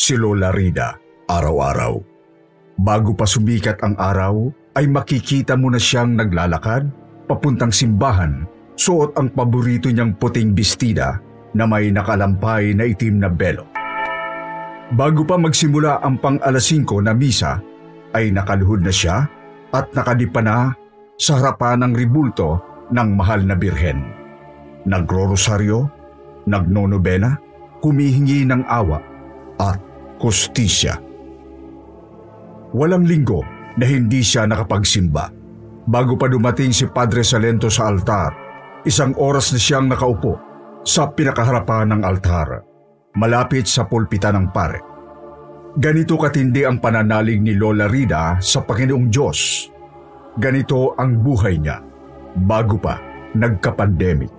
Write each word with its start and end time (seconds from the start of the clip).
si 0.00 0.16
Lola 0.16 0.48
Rida, 0.48 0.96
araw-araw. 1.28 2.00
Bago 2.80 3.12
pa 3.12 3.28
sumikat 3.28 3.84
ang 3.84 3.92
araw, 4.00 4.48
ay 4.80 4.88
makikita 4.88 5.60
mo 5.60 5.68
na 5.68 5.76
siyang 5.76 6.16
naglalakad, 6.16 6.88
papuntang 7.28 7.68
simbahan, 7.68 8.48
suot 8.80 9.12
ang 9.20 9.28
paborito 9.28 9.92
niyang 9.92 10.16
puting 10.16 10.56
bestida 10.56 11.20
na 11.52 11.68
may 11.68 11.92
nakalampay 11.92 12.72
na 12.72 12.88
itim 12.88 13.20
na 13.20 13.28
belo. 13.28 13.68
Bago 14.96 15.20
pa 15.28 15.36
magsimula 15.36 16.00
ang 16.00 16.16
pang 16.16 16.40
alas 16.40 16.72
5 16.72 17.04
na 17.04 17.12
misa, 17.12 17.60
ay 18.16 18.32
nakaluhod 18.32 18.80
na 18.80 18.90
siya 18.90 19.28
at 19.68 19.92
nakadipa 19.92 20.40
na 20.40 20.72
sa 21.20 21.36
harapan 21.36 21.84
ng 21.84 21.92
ribulto 21.92 22.56
ng 22.88 23.08
mahal 23.20 23.44
na 23.44 23.52
birhen. 23.52 24.00
Nagro-rosaryo, 24.88 25.84
nagnonobena, 26.48 27.36
humihingi 27.84 28.48
ng 28.48 28.64
awa 28.64 28.98
at 29.60 29.89
kustisya. 30.20 31.00
Walang 32.76 33.08
linggo 33.08 33.40
na 33.80 33.88
hindi 33.88 34.20
siya 34.20 34.44
nakapagsimba. 34.44 35.32
Bago 35.88 36.14
pa 36.14 36.28
dumating 36.28 36.70
si 36.70 36.84
Padre 36.86 37.24
Salento 37.24 37.72
sa 37.72 37.88
altar, 37.88 38.30
isang 38.84 39.16
oras 39.16 39.50
na 39.50 39.58
siyang 39.58 39.88
nakaupo 39.88 40.36
sa 40.84 41.08
pinakaharapan 41.08 41.96
ng 41.96 42.02
altar, 42.04 42.62
malapit 43.16 43.64
sa 43.66 43.88
pulpita 43.88 44.30
ng 44.30 44.46
pare. 44.52 44.80
Ganito 45.74 46.20
katindi 46.20 46.66
ang 46.68 46.78
pananalig 46.82 47.40
ni 47.40 47.56
Lola 47.56 47.88
Rida 47.88 48.38
sa 48.42 48.60
Panginoong 48.62 49.06
Diyos. 49.08 49.70
Ganito 50.36 50.94
ang 50.94 51.18
buhay 51.18 51.58
niya 51.58 51.80
bago 52.36 52.78
pa 52.78 52.98
nagka-pandemic. 53.34 54.30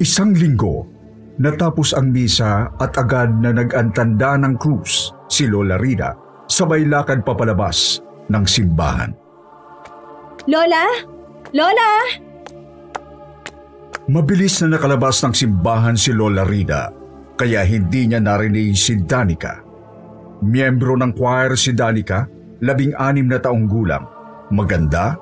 Isang 0.00 0.32
linggo, 0.32 0.97
natapos 1.38 1.94
ang 1.94 2.10
misa 2.10 2.68
at 2.76 2.92
agad 2.98 3.30
na 3.38 3.54
nag-antanda 3.54 4.34
ng 4.42 4.58
krus 4.58 5.14
si 5.30 5.46
Lola 5.46 5.78
Rida 5.78 6.18
sabay 6.50 6.88
lakad 6.88 7.22
papalabas 7.22 8.02
ng 8.26 8.44
simbahan. 8.44 9.12
Lola? 10.48 10.84
Lola? 11.54 11.90
Mabilis 14.08 14.64
na 14.64 14.76
nakalabas 14.76 15.20
ng 15.20 15.36
simbahan 15.36 15.94
si 15.94 16.16
Lola 16.16 16.42
Rida 16.42 16.88
kaya 17.38 17.62
hindi 17.62 18.08
niya 18.08 18.18
narinig 18.18 18.74
si 18.74 18.98
Danica. 18.98 19.62
Miyembro 20.42 20.96
ng 20.98 21.12
choir 21.14 21.54
si 21.54 21.76
Danica, 21.76 22.26
labing 22.64 22.96
anim 22.98 23.28
na 23.28 23.38
taong 23.38 23.68
gulang. 23.68 24.02
Maganda? 24.50 25.14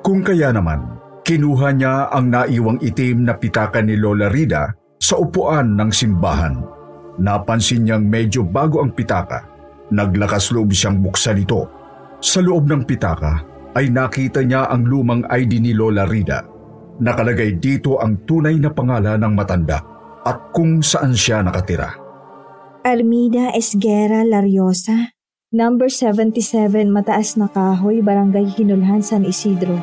Kung 0.00 0.24
kaya 0.24 0.54
naman, 0.54 0.96
kinuha 1.26 1.74
niya 1.74 2.08
ang 2.08 2.32
naiwang 2.32 2.80
itim 2.80 3.28
na 3.28 3.36
pitaka 3.36 3.84
ni 3.84 3.98
Lola 3.98 4.32
Rida 4.32 4.79
sa 5.10 5.18
upuan 5.18 5.74
ng 5.74 5.90
simbahan. 5.90 6.54
Napansin 7.18 7.82
niyang 7.82 8.06
medyo 8.06 8.46
bago 8.46 8.78
ang 8.78 8.94
pitaka. 8.94 9.42
Naglakas 9.90 10.54
loob 10.54 10.70
siyang 10.70 11.02
buksan 11.02 11.42
ito. 11.42 11.66
Sa 12.22 12.38
loob 12.38 12.70
ng 12.70 12.86
pitaka 12.86 13.42
ay 13.74 13.90
nakita 13.90 14.46
niya 14.46 14.70
ang 14.70 14.86
lumang 14.86 15.26
ID 15.26 15.58
ni 15.58 15.74
Lola 15.74 16.06
Rida. 16.06 16.46
Nakalagay 17.02 17.58
dito 17.58 17.98
ang 17.98 18.22
tunay 18.22 18.54
na 18.62 18.70
pangalan 18.70 19.18
ng 19.18 19.34
matanda 19.34 19.82
at 20.22 20.54
kung 20.54 20.78
saan 20.78 21.10
siya 21.10 21.42
nakatira. 21.42 21.90
Armida 22.86 23.50
Esguera 23.50 24.22
Lariosa, 24.22 25.10
number 25.50 25.90
77 25.90 26.86
Mataas 26.86 27.34
na 27.34 27.50
Kahoy, 27.50 27.98
Barangay 27.98 28.46
Hinulhan, 28.54 29.02
San 29.02 29.26
Isidro. 29.26 29.74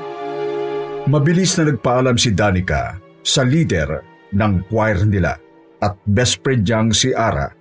Mabilis 1.04 1.60
na 1.60 1.74
nagpaalam 1.76 2.16
si 2.16 2.32
Danica 2.32 2.96
sa 3.28 3.44
leader 3.44 4.17
ng 4.34 4.68
choir 4.68 5.00
nila 5.08 5.38
at 5.84 5.94
best 6.10 6.42
friend 6.42 6.66
niyang 6.66 6.90
si 6.90 7.14
Ara 7.14 7.54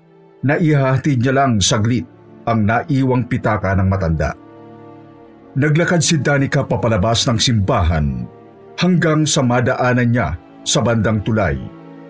na 0.46 0.56
ihahatid 0.56 1.20
niya 1.20 1.34
lang 1.34 1.58
saglit 1.60 2.06
ang 2.46 2.62
naiwang 2.62 3.26
pitaka 3.26 3.74
ng 3.74 3.88
matanda. 3.90 4.32
Naglakad 5.56 6.04
si 6.04 6.20
Danica 6.20 6.62
papalabas 6.62 7.24
ng 7.26 7.40
simbahan 7.40 8.28
hanggang 8.76 9.24
sa 9.24 9.40
madaanan 9.40 10.10
niya 10.12 10.28
sa 10.62 10.84
bandang 10.84 11.24
tulay 11.24 11.56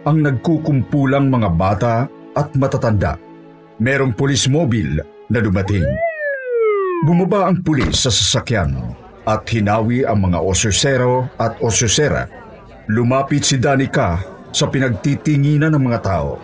ang 0.07 0.23
nagkukumpulang 0.23 1.31
mga 1.31 1.49
bata 1.55 1.95
at 2.35 2.49
matatanda. 2.55 3.19
Merong 3.83 4.15
pulis 4.15 4.47
mobil 4.47 4.99
na 5.29 5.39
dumating. 5.43 5.85
Bumaba 7.05 7.51
ang 7.51 7.61
pulis 7.61 8.07
sa 8.07 8.11
sasakyan 8.11 8.73
at 9.27 9.43
hinawi 9.51 10.07
ang 10.07 10.31
mga 10.31 10.39
osyosero 10.41 11.27
at 11.37 11.59
osyosera. 11.61 12.31
Lumapit 12.87 13.43
si 13.43 13.59
Danica 13.59 14.36
sa 14.57 14.65
pinagtitinginan 14.65 15.77
ng 15.77 15.85
mga 15.85 16.01
tao. 16.01 16.41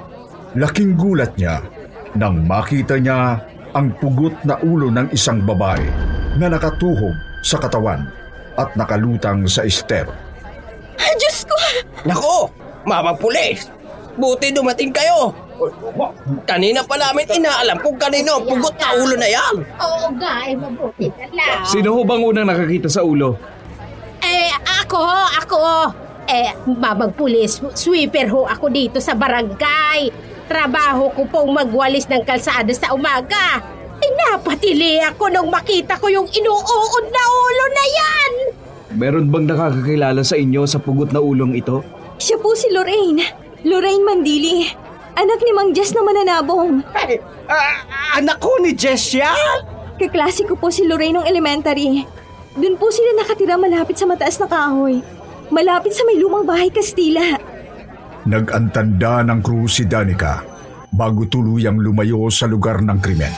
Laking 0.52 1.00
gulat 1.00 1.32
niya 1.40 1.64
nang 2.12 2.44
makita 2.44 3.00
niya 3.00 3.40
ang 3.72 3.96
pugot 3.96 4.36
na 4.44 4.60
ulo 4.60 4.92
ng 4.92 5.08
isang 5.16 5.40
babae 5.40 5.88
na 6.36 6.52
nakatuhog 6.52 7.16
sa 7.40 7.56
katawan 7.56 8.04
at 8.60 8.68
nakalutang 8.76 9.48
sa 9.48 9.64
estero. 9.64 10.12
Ah, 11.00 11.14
Diyos 11.16 11.48
ko! 11.48 11.56
Nako, 12.04 12.52
mamang 12.84 13.16
pulis! 13.16 13.72
Buti 14.20 14.52
dumating 14.52 14.92
kayo! 14.92 15.32
Kanina 16.44 16.84
pa 16.84 17.00
namin 17.00 17.24
inaalam 17.32 17.80
kung 17.80 17.96
kanino 17.96 18.36
ang 18.36 18.44
pugot 18.44 18.76
na 18.76 18.92
ulo 18.92 19.16
na 19.16 19.28
yan! 19.32 19.56
Oo 19.80 20.12
nga, 20.20 20.44
ay 20.44 20.52
mabuti 20.52 21.08
ka 21.16 21.24
lang. 21.32 21.64
Sino 21.64 21.96
ho 21.96 22.04
bang 22.04 22.20
unang 22.20 22.44
nakakita 22.44 22.92
sa 22.92 23.00
ulo? 23.00 23.40
Eh, 24.20 24.52
ako, 24.84 25.00
ako. 25.40 25.58
Eh, 26.28 26.54
babag 26.78 27.18
pulis, 27.18 27.58
sweeper 27.74 28.30
ho 28.30 28.46
ako 28.46 28.70
dito 28.70 28.98
sa 29.02 29.12
barangay. 29.18 30.12
Trabaho 30.46 31.10
ko 31.14 31.26
pong 31.26 31.50
magwalis 31.50 32.06
ng 32.06 32.22
kalsada 32.22 32.70
sa 32.74 32.94
umaga. 32.94 33.62
Eh, 34.02 34.12
napatili 34.18 34.98
ako 35.02 35.30
nung 35.30 35.50
makita 35.50 35.98
ko 35.98 36.10
yung 36.10 36.26
inuuod 36.26 37.06
na 37.10 37.22
ulo 37.22 37.64
na 37.70 37.84
yan. 37.86 38.32
Meron 38.92 39.30
bang 39.32 39.46
nakakakilala 39.48 40.20
sa 40.20 40.36
inyo 40.36 40.66
sa 40.68 40.76
pugot 40.82 41.14
na 41.14 41.22
ulong 41.22 41.56
ito? 41.56 41.80
Siya 42.20 42.36
po 42.36 42.52
si 42.52 42.68
Lorraine. 42.70 43.24
Lorraine 43.64 44.04
Mandili. 44.04 44.68
Anak 45.12 45.38
ni 45.44 45.52
Mang 45.52 45.70
Jess 45.76 45.92
na 45.92 46.02
mananabong. 46.02 46.82
Ay, 46.96 47.20
ah, 47.48 48.16
anak 48.16 48.40
ko 48.40 48.48
ni 48.64 48.72
Jess 48.72 49.12
yan! 49.12 49.64
Kaklase 50.00 50.48
ko 50.48 50.56
po 50.56 50.72
si 50.72 50.88
Lorraine 50.88 51.20
ng 51.20 51.28
elementary. 51.28 52.04
Doon 52.52 52.76
po 52.76 52.92
sila 52.92 53.16
nakatira 53.16 53.56
malapit 53.56 53.96
sa 53.96 54.04
mataas 54.04 54.36
na 54.40 54.48
kahoy. 54.48 55.00
Malapit 55.50 55.96
sa 55.96 56.06
may 56.06 56.20
lumang 56.20 56.46
bahay 56.46 56.70
Kastila. 56.70 57.40
Nag-antanda 58.22 59.26
ng 59.26 59.40
krus 59.42 59.82
si 59.82 59.84
Danica 59.90 60.44
bago 60.92 61.26
tuluyang 61.26 61.80
lumayo 61.80 62.28
sa 62.28 62.46
lugar 62.46 62.84
ng 62.84 62.98
krimen. 63.02 63.34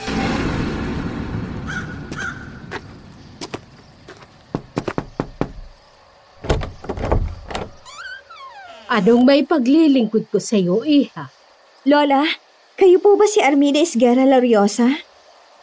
Anong 8.95 9.27
may 9.27 9.41
paglilingkod 9.43 10.29
ko 10.29 10.37
sa 10.37 10.55
iyo, 10.55 10.85
iha? 10.85 11.27
Lola, 11.83 12.23
kayo 12.79 13.01
po 13.03 13.17
ba 13.19 13.27
si 13.27 13.43
Armida 13.43 13.81
Esguera 13.81 14.23
Lariosa? 14.23 14.87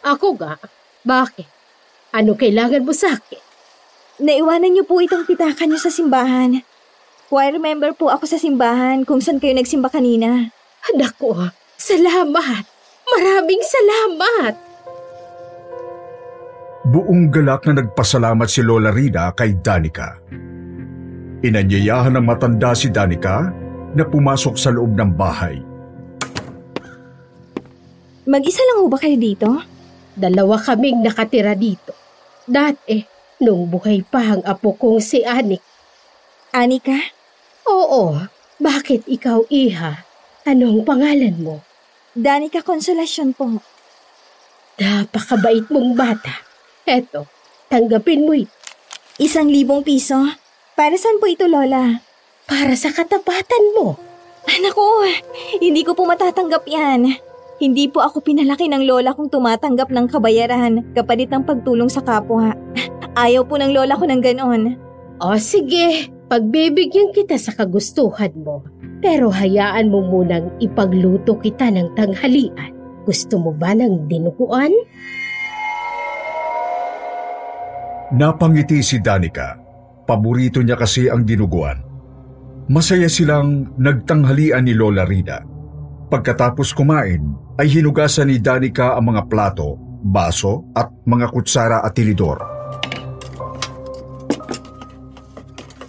Ako 0.05 0.37
ga? 0.37 0.59
Bakit? 1.01 1.49
Ano 2.13 2.37
kailangan 2.37 2.85
mo 2.85 2.93
sa 2.93 3.15
akin? 3.17 3.52
Naiwanan 4.21 4.77
niyo 4.77 4.85
po 4.85 5.01
itong 5.01 5.25
pitaka 5.25 5.65
niyo 5.65 5.81
sa 5.81 5.89
simbahan. 5.89 6.61
Choir 7.33 7.57
member 7.57 7.97
po 7.97 8.13
ako 8.13 8.29
sa 8.29 8.37
simbahan 8.37 9.01
kung 9.09 9.17
saan 9.17 9.41
kayo 9.41 9.57
nagsimba 9.57 9.89
kanina. 9.89 10.53
Anak 10.93 11.17
ko, 11.17 11.33
salamat. 11.81 12.63
Maraming 13.09 13.63
salamat. 13.65 14.53
Buong 16.85 17.33
galak 17.33 17.65
na 17.65 17.81
nagpasalamat 17.81 18.45
si 18.45 18.61
Lola 18.61 18.93
Rida 18.93 19.33
kay 19.33 19.57
Danica. 19.57 20.21
Inanyayahan 21.41 22.13
ng 22.13 22.25
matanda 22.27 22.77
si 22.77 22.93
Danica 22.93 23.49
na 23.97 24.03
pumasok 24.05 24.53
sa 24.53 24.69
loob 24.69 24.93
ng 24.93 25.09
bahay. 25.17 25.57
Mag-isa 28.29 28.61
lang 28.61 28.85
ho 28.85 28.87
ba 28.87 29.01
kayo 29.01 29.17
dito? 29.17 29.49
Dalawa 30.13 30.61
kaming 30.61 31.01
nakatira 31.01 31.57
dito. 31.57 31.97
Dati, 32.45 33.12
nung 33.41 33.69
buhay 33.69 34.05
pa 34.05 34.37
ang 34.37 34.41
apo 34.45 34.75
kong 34.75 34.99
si 35.01 35.25
Anik. 35.25 35.61
Anika? 36.53 36.97
Oo, 37.65 38.19
bakit 38.61 39.07
ikaw, 39.09 39.47
Iha? 39.49 40.05
Anong 40.45 40.85
pangalan 40.85 41.39
mo? 41.39 41.65
Danica 42.13 42.61
Consolacion 42.61 43.33
po. 43.33 43.57
Napakabait 44.77 45.65
mong 45.71 45.97
bata. 45.97 46.45
Eto, 46.85 47.25
tanggapin 47.71 48.27
mo 48.27 48.37
ito. 48.37 48.53
Isang 49.17 49.49
libong 49.49 49.81
piso? 49.81 50.17
Para 50.73 50.97
saan 50.97 51.21
po 51.21 51.29
ito, 51.29 51.45
Lola? 51.45 52.01
Para 52.45 52.73
sa 52.75 52.89
katapatan 52.89 53.63
mo. 53.77 53.97
Naku, 54.43 54.85
hindi 55.63 55.81
ko 55.87 55.95
po 55.95 56.03
matatanggap 56.03 56.67
yan. 56.67 57.15
Hindi 57.63 57.87
po 57.87 58.03
ako 58.03 58.19
pinalaki 58.19 58.67
ng 58.67 58.83
lola 58.83 59.15
kong 59.15 59.31
tumatanggap 59.31 59.87
ng 59.87 60.05
kabayaran 60.11 60.83
kapalit 60.91 61.31
ng 61.31 61.47
pagtulong 61.47 61.87
sa 61.87 62.03
kapwa. 62.03 62.51
Ayaw 63.13 63.45
po 63.45 63.61
ng 63.61 63.69
lola 63.77 63.93
ko 63.93 64.09
ng 64.09 64.21
ganon. 64.25 64.73
O 65.21 65.37
sige, 65.37 66.09
pagbibigyan 66.33 67.13
kita 67.13 67.37
sa 67.37 67.53
kagustuhan 67.53 68.33
mo. 68.41 68.65
Pero 69.05 69.29
hayaan 69.29 69.93
mo 69.93 70.01
munang 70.01 70.49
ipagluto 70.57 71.37
kita 71.37 71.69
ng 71.69 71.93
tanghalian. 71.93 72.73
Gusto 73.05 73.37
mo 73.37 73.53
ba 73.53 73.77
ng 73.77 74.09
dinuguan? 74.09 74.73
Napangiti 78.17 78.81
si 78.81 78.97
Danica. 78.97 79.61
Paborito 80.09 80.65
niya 80.65 80.73
kasi 80.73 81.05
ang 81.05 81.21
dinuguan. 81.21 81.85
Masaya 82.65 83.11
silang 83.11 83.75
nagtanghalian 83.77 84.65
ni 84.65 84.73
Lola 84.73 85.05
Rida. 85.05 85.43
Pagkatapos 86.09 86.73
kumain, 86.73 87.21
ay 87.59 87.69
hinugasan 87.69 88.31
ni 88.31 88.41
Danica 88.41 88.97
ang 88.97 89.13
mga 89.13 89.29
plato, 89.29 89.77
baso 90.01 90.65
at 90.73 90.89
mga 91.05 91.27
kutsara 91.29 91.83
at 91.83 91.93
tinidor. 91.93 92.52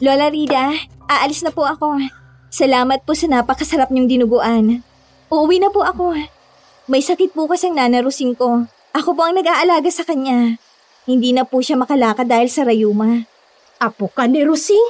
Lola 0.03 0.27
Rida, 0.27 0.75
aalis 1.07 1.47
na 1.47 1.55
po 1.55 1.63
ako. 1.63 2.03
Salamat 2.51 3.07
po 3.07 3.15
sa 3.15 3.31
napakasarap 3.31 3.95
niyong 3.95 4.11
dinuguan. 4.11 4.83
Uuwi 5.31 5.63
na 5.63 5.71
po 5.71 5.87
ako. 5.87 6.19
May 6.91 6.99
sakit 6.99 7.31
po 7.31 7.47
kasing 7.47 7.79
nanarusing 7.79 8.35
ko. 8.35 8.67
Ako 8.91 9.15
po 9.15 9.23
ang 9.27 9.39
nag-aalaga 9.39 9.91
sa 9.95 10.03
kanya. 10.03 10.59
Hindi 11.07 11.31
na 11.31 11.47
po 11.47 11.63
siya 11.63 11.79
makalakad 11.79 12.27
dahil 12.27 12.51
sa 12.51 12.67
rayuma. 12.67 13.27
Apo 13.79 14.11
ka 14.11 14.27
ni 14.27 14.43
Rosing? 14.43 14.83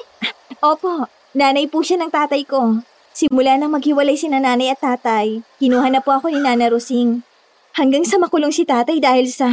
Opo, 0.64 1.08
nanay 1.36 1.68
po 1.68 1.84
siya 1.84 2.00
ng 2.00 2.12
tatay 2.12 2.44
ko. 2.48 2.80
Simula 3.12 3.60
nang 3.60 3.76
maghiwalay 3.76 4.16
si 4.16 4.32
nanay 4.32 4.72
at 4.72 4.80
tatay, 4.80 5.44
kinuha 5.60 5.88
na 5.92 6.00
po 6.00 6.16
ako 6.16 6.32
ni 6.32 6.40
Nana 6.40 6.72
Rosing. 6.72 7.20
Hanggang 7.76 8.08
sa 8.08 8.16
makulong 8.16 8.54
si 8.54 8.64
tatay 8.64 9.00
dahil 9.02 9.26
sa... 9.28 9.52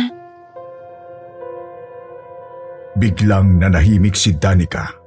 Biglang 2.95 3.57
nanahimik 3.57 4.13
si 4.13 4.36
Danica. 4.36 5.00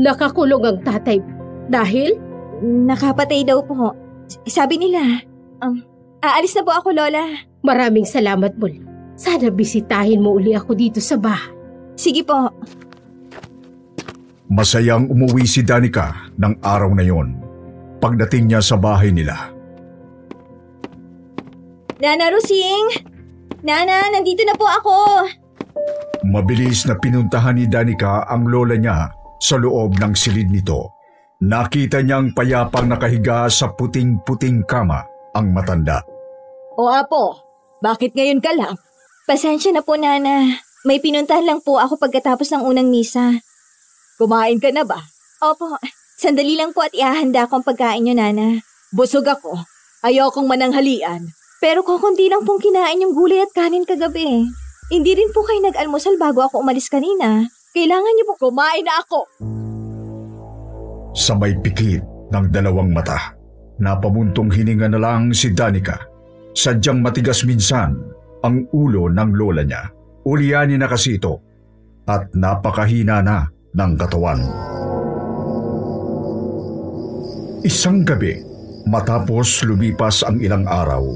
Nakakulong 0.00 0.64
ang 0.64 0.78
tatay 0.80 1.20
dahil? 1.68 2.16
Nakapatay 2.64 3.44
daw 3.44 3.60
po. 3.60 3.92
Sabi 4.48 4.80
nila, 4.80 5.20
um, 5.60 5.84
aalis 6.24 6.56
na 6.56 6.64
po 6.64 6.72
ako, 6.72 6.96
Lola. 6.96 7.44
Maraming 7.60 8.08
salamat 8.08 8.56
muli. 8.56 8.80
Sana 9.20 9.52
bisitahin 9.52 10.24
mo 10.24 10.40
uli 10.40 10.56
ako 10.56 10.72
dito 10.72 11.00
sa 11.04 11.20
bahay. 11.20 11.52
Sige 12.00 12.24
po. 12.24 12.48
Masayang 14.48 15.12
umuwi 15.12 15.44
si 15.44 15.60
Danica 15.60 16.32
ng 16.40 16.64
araw 16.64 16.90
na 16.96 17.04
yon. 17.04 17.36
Pagdating 18.00 18.48
niya 18.48 18.64
sa 18.64 18.80
bahay 18.80 19.12
nila, 19.12 19.52
Nana 22.00 22.32
Rosing! 22.32 23.04
Nana, 23.60 24.08
nandito 24.08 24.40
na 24.48 24.56
po 24.56 24.64
ako! 24.64 24.96
mabilis 26.24 26.84
na 26.84 26.96
pinuntahan 26.96 27.56
ni 27.56 27.64
Danica 27.64 28.28
ang 28.28 28.44
lola 28.44 28.76
niya 28.76 29.08
sa 29.40 29.56
loob 29.56 29.96
ng 29.96 30.12
silid 30.12 30.52
nito. 30.52 30.94
Nakita 31.40 32.04
niyang 32.04 32.36
payapang 32.36 32.84
nakahiga 32.84 33.48
sa 33.48 33.72
puting-puting 33.72 34.68
kama 34.68 35.00
ang 35.32 35.56
matanda. 35.56 36.04
O 36.76 36.92
apo, 36.92 37.40
bakit 37.80 38.12
ngayon 38.12 38.44
ka 38.44 38.52
lang? 38.52 38.76
Pasensya 39.24 39.72
na 39.72 39.80
po, 39.80 39.96
Nana. 39.96 40.60
May 40.84 41.00
pinuntahan 41.00 41.48
lang 41.48 41.60
po 41.64 41.80
ako 41.80 41.96
pagkatapos 41.96 42.52
ng 42.52 42.62
unang 42.68 42.92
misa. 42.92 43.40
Kumain 44.20 44.60
ka 44.60 44.68
na 44.68 44.84
ba? 44.84 45.00
Opo, 45.40 45.80
sandali 46.20 46.60
lang 46.60 46.76
po 46.76 46.84
at 46.84 46.92
ihahanda 46.92 47.48
ko 47.48 47.60
ang 47.60 47.64
pagkain 47.64 48.04
niyo, 48.04 48.12
Nana. 48.12 48.60
Busog 48.92 49.24
ako. 49.24 49.56
Ayokong 50.04 50.44
mananghalian. 50.44 51.24
Pero 51.60 51.84
kukunti 51.84 52.28
lang 52.28 52.44
pong 52.44 52.60
kinain 52.60 53.00
yung 53.00 53.16
gulay 53.16 53.44
at 53.44 53.52
kanin 53.52 53.84
kagabi. 53.88 54.48
Hindi 54.92 55.12
rin 55.12 55.32
po 55.32 55.44
kayo 55.44 55.60
nag-almusal 55.64 56.16
bago 56.16 56.44
ako 56.44 56.64
umalis 56.64 56.88
kanina. 56.88 57.48
Kailangan 57.70 58.12
niyo 58.18 58.24
po 58.26 58.50
kumain 58.50 58.82
na 58.82 58.98
ako. 58.98 59.20
Sa 61.14 61.38
may 61.38 61.54
pikit 61.54 62.02
ng 62.34 62.50
dalawang 62.50 62.90
mata, 62.90 63.38
napamuntong 63.78 64.50
hininga 64.50 64.90
na 64.90 64.98
lang 64.98 65.30
si 65.30 65.54
Danica. 65.54 66.02
Sadyang 66.50 66.98
matigas 66.98 67.46
minsan 67.46 67.94
ang 68.42 68.66
ulo 68.74 69.06
ng 69.06 69.30
lola 69.38 69.62
niya. 69.62 69.86
Ulianin 70.26 70.82
na 70.82 70.90
kasi 70.90 71.14
ito 71.14 71.38
at 72.10 72.26
napakahina 72.34 73.22
na 73.22 73.46
ng 73.70 73.92
katawan. 73.94 74.40
Isang 77.62 78.02
gabi, 78.02 78.34
matapos 78.90 79.62
lumipas 79.62 80.26
ang 80.26 80.42
ilang 80.42 80.66
araw, 80.66 81.06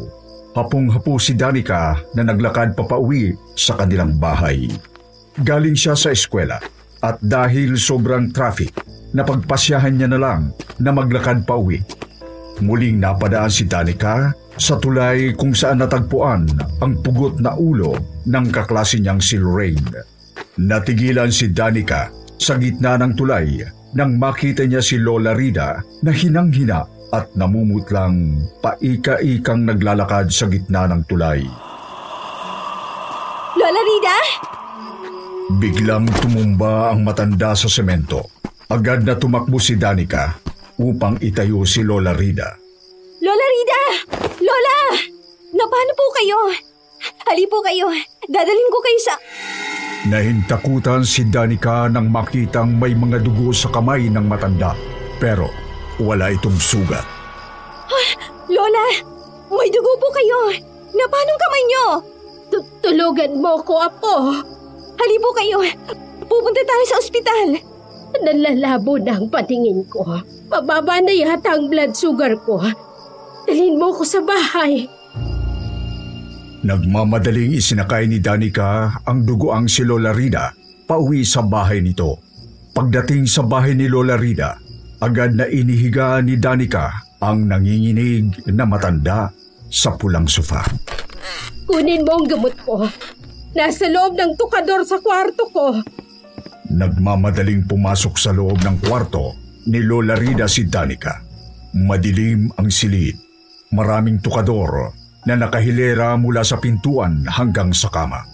hapong-hapo 0.55 1.19
si 1.19 1.35
Danica 1.35 1.99
na 2.15 2.23
naglakad 2.23 2.79
papauwi 2.79 3.35
sa 3.59 3.75
kanilang 3.75 4.23
bahay. 4.23 4.71
Galing 5.34 5.75
siya 5.75 5.98
sa 5.98 6.14
eskwela 6.14 6.62
at 7.02 7.19
dahil 7.19 7.75
sobrang 7.75 8.31
traffic, 8.31 8.70
napagpasyahan 9.10 9.98
niya 9.98 10.08
na 10.14 10.19
lang 10.22 10.42
na 10.78 10.94
maglakad 10.94 11.42
pa 11.42 11.58
uwi. 11.58 11.82
Muling 12.62 13.02
napadaan 13.02 13.50
si 13.50 13.66
Danica 13.66 14.31
sa 14.54 14.78
tulay 14.78 15.34
kung 15.34 15.50
saan 15.50 15.82
natagpuan 15.82 16.46
ang 16.78 17.02
pugot 17.02 17.42
na 17.42 17.58
ulo 17.58 17.98
ng 18.31 18.46
kaklase 18.54 19.02
niyang 19.02 19.19
si 19.19 19.34
Lorraine. 19.34 19.82
Natigilan 20.62 21.34
si 21.34 21.50
Danica 21.50 22.14
sa 22.38 22.54
gitna 22.54 22.94
ng 22.94 23.19
tulay 23.19 23.66
nang 23.98 24.14
makita 24.14 24.62
niya 24.70 24.78
si 24.78 25.02
Lola 25.02 25.34
Rida 25.34 25.82
na 26.06 26.14
hinang-hina 26.14 27.10
at 27.10 27.31
namumutlang 27.34 28.38
paika-ikang 28.62 29.66
naglalakad 29.66 30.31
sa 30.31 30.46
gitna 30.46 30.86
ng 30.90 31.02
tulay. 31.10 31.42
Lola 33.58 33.82
Rida? 33.82 34.19
Biglang 35.55 36.11
tumumba 36.19 36.91
ang 36.91 37.06
matanda 37.06 37.55
sa 37.55 37.71
semento. 37.71 38.27
Agad 38.67 39.06
na 39.06 39.15
tumakbo 39.15 39.62
si 39.62 39.79
Danica 39.79 40.35
upang 40.81 41.15
itayo 41.23 41.62
si 41.62 41.87
Lola 41.87 42.11
Rida. 42.11 42.59
Lola 43.23 43.47
Rida! 43.47 43.83
Lola! 44.43 44.79
Napano 45.55 45.93
po 45.95 46.06
kayo? 46.19 46.39
Hali 47.31 47.47
po 47.47 47.62
kayo. 47.62 47.87
Dadalhin 48.27 48.70
ko 48.73 48.79
kayo 48.82 48.99
sa... 49.05 49.15
Nahintakutan 50.11 51.06
si 51.06 51.23
Danica 51.31 51.87
nang 51.87 52.11
makitang 52.11 52.75
may 52.75 52.93
mga 52.93 53.23
dugo 53.23 53.55
sa 53.55 53.70
kamay 53.70 54.11
ng 54.11 54.27
matanda. 54.27 54.75
Pero 55.23 55.46
wala 56.03 56.34
itong 56.34 56.58
sugat. 56.58 57.06
Lola! 58.51 58.87
May 59.55 59.70
dugo 59.70 59.93
po 60.03 60.08
kayo. 60.11 60.51
Napanong 60.91 61.41
kamay 61.46 61.63
niyo? 61.69 61.87
Tu- 62.51 62.70
tulugan 62.82 63.39
mo 63.39 63.63
ko, 63.63 63.79
Apo. 63.87 64.15
Hali 65.05 65.20
po 65.20 65.37
kayo. 65.37 65.61
Pupunta 66.25 66.65
tayo 66.65 66.84
sa 66.89 66.96
ospital. 66.96 67.61
Nalalabo 68.25 68.96
na 68.96 69.20
ang 69.20 69.29
patingin 69.29 69.84
ko. 69.84 70.01
Mababa 70.49 70.96
na 71.05 71.13
yata 71.13 71.61
ang 71.61 71.69
blood 71.69 71.93
sugar 71.93 72.32
ko. 72.41 72.56
Dalhin 73.44 73.77
mo 73.77 73.93
ko 73.93 74.01
sa 74.01 74.25
bahay. 74.25 74.89
Nagmamadaling 76.65 77.53
isinakay 77.53 78.08
ni 78.08 78.17
Danica 78.17 78.96
ang 79.05 79.29
dugoang 79.29 79.69
si 79.69 79.84
Lola 79.84 80.17
Rida 80.17 80.56
pauwi 80.89 81.20
sa 81.20 81.44
bahay 81.44 81.84
nito. 81.84 82.25
Pagdating 82.73 83.29
sa 83.29 83.44
bahay 83.44 83.77
ni 83.77 83.93
Lola 83.93 84.17
Rida, 84.17 84.56
agad 85.05 85.37
na 85.37 85.44
inihiga 85.44 86.25
ni 86.25 86.41
Danica 86.41 87.05
ang 87.20 87.44
nanginginig 87.44 88.41
na 88.49 88.65
matanda 88.65 89.29
sa 89.69 89.93
pulang 90.01 90.25
sofa. 90.25 90.65
Kunin 91.69 92.08
mo 92.08 92.17
ang 92.17 92.25
gamot 92.25 92.56
ko. 92.65 92.89
Nasa 93.55 93.87
loob 93.87 94.19
ng 94.19 94.34
tukador 94.34 94.82
sa 94.82 94.99
kwarto 94.99 95.46
ko. 95.55 95.79
Nagmamadaling 96.75 97.70
pumasok 97.70 98.19
sa 98.19 98.34
loob 98.34 98.58
ng 98.67 98.82
kwarto 98.82 99.39
ni 99.70 99.79
Lola 99.79 100.19
Rida 100.19 100.51
si 100.51 100.67
Danica. 100.67 101.23
Madilim 101.79 102.51
ang 102.58 102.67
silid. 102.67 103.15
Maraming 103.70 104.19
tukador 104.19 104.91
na 105.23 105.39
nakahilera 105.39 106.19
mula 106.19 106.43
sa 106.43 106.58
pintuan 106.58 107.23
hanggang 107.31 107.70
sa 107.70 107.91
kama. 107.94 108.27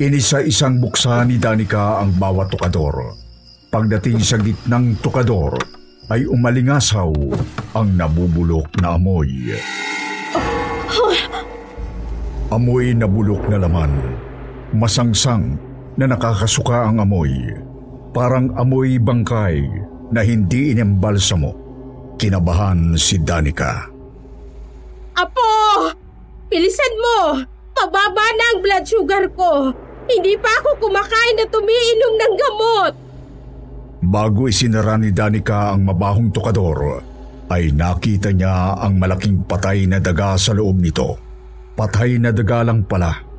Inisa-isang 0.00 0.80
buksa 0.80 1.20
ni 1.28 1.36
Danica 1.36 2.00
ang 2.00 2.16
bawat 2.16 2.48
tukador. 2.48 3.12
Pagdating 3.68 4.24
sa 4.24 4.40
gitnang 4.40 4.96
tukador, 5.04 5.56
ay 6.12 6.28
umalingasaw 6.28 7.12
ang 7.72 7.88
nabubulok 7.96 8.68
na 8.80 9.00
amoy. 9.00 9.52
Amoy 12.52 12.92
na 12.92 13.08
bulok 13.08 13.48
na 13.48 13.56
laman. 13.56 13.92
Masangsang 14.72 15.60
na 16.00 16.08
nakakasuka 16.08 16.88
ang 16.88 17.04
amoy. 17.04 17.28
Parang 18.16 18.48
amoy 18.56 18.96
bangkay 18.96 19.60
na 20.08 20.24
hindi 20.24 20.72
inembalsamo. 20.72 21.52
Kinabahan 22.16 22.96
si 22.96 23.20
Danica. 23.20 23.88
Apo! 25.16 25.52
Bilisan 26.48 26.94
mo! 26.96 27.18
Pababa 27.72 28.26
na 28.36 28.44
ang 28.52 28.58
blood 28.64 28.84
sugar 28.84 29.24
ko. 29.32 29.72
Hindi 30.08 30.36
pa 30.40 30.48
ako 30.60 30.88
kumakain 30.88 31.40
at 31.40 31.52
umiinom 31.52 32.14
ng 32.16 32.34
gamot. 32.36 32.92
Bago 34.02 34.48
isinara 34.48 34.96
ni 34.96 35.12
Danica 35.12 35.72
ang 35.72 35.88
mabahong 35.88 36.32
tukador, 36.32 37.00
ay 37.48 37.72
nakita 37.72 38.32
niya 38.32 38.76
ang 38.80 38.96
malaking 38.96 39.44
patay 39.44 39.84
na 39.84 40.00
daga 40.00 40.36
sa 40.36 40.56
loob 40.56 40.80
nito. 40.80 41.16
Patay 41.76 42.20
na 42.20 42.32
daga 42.32 42.64
lang 42.64 42.84
pala. 42.84 43.31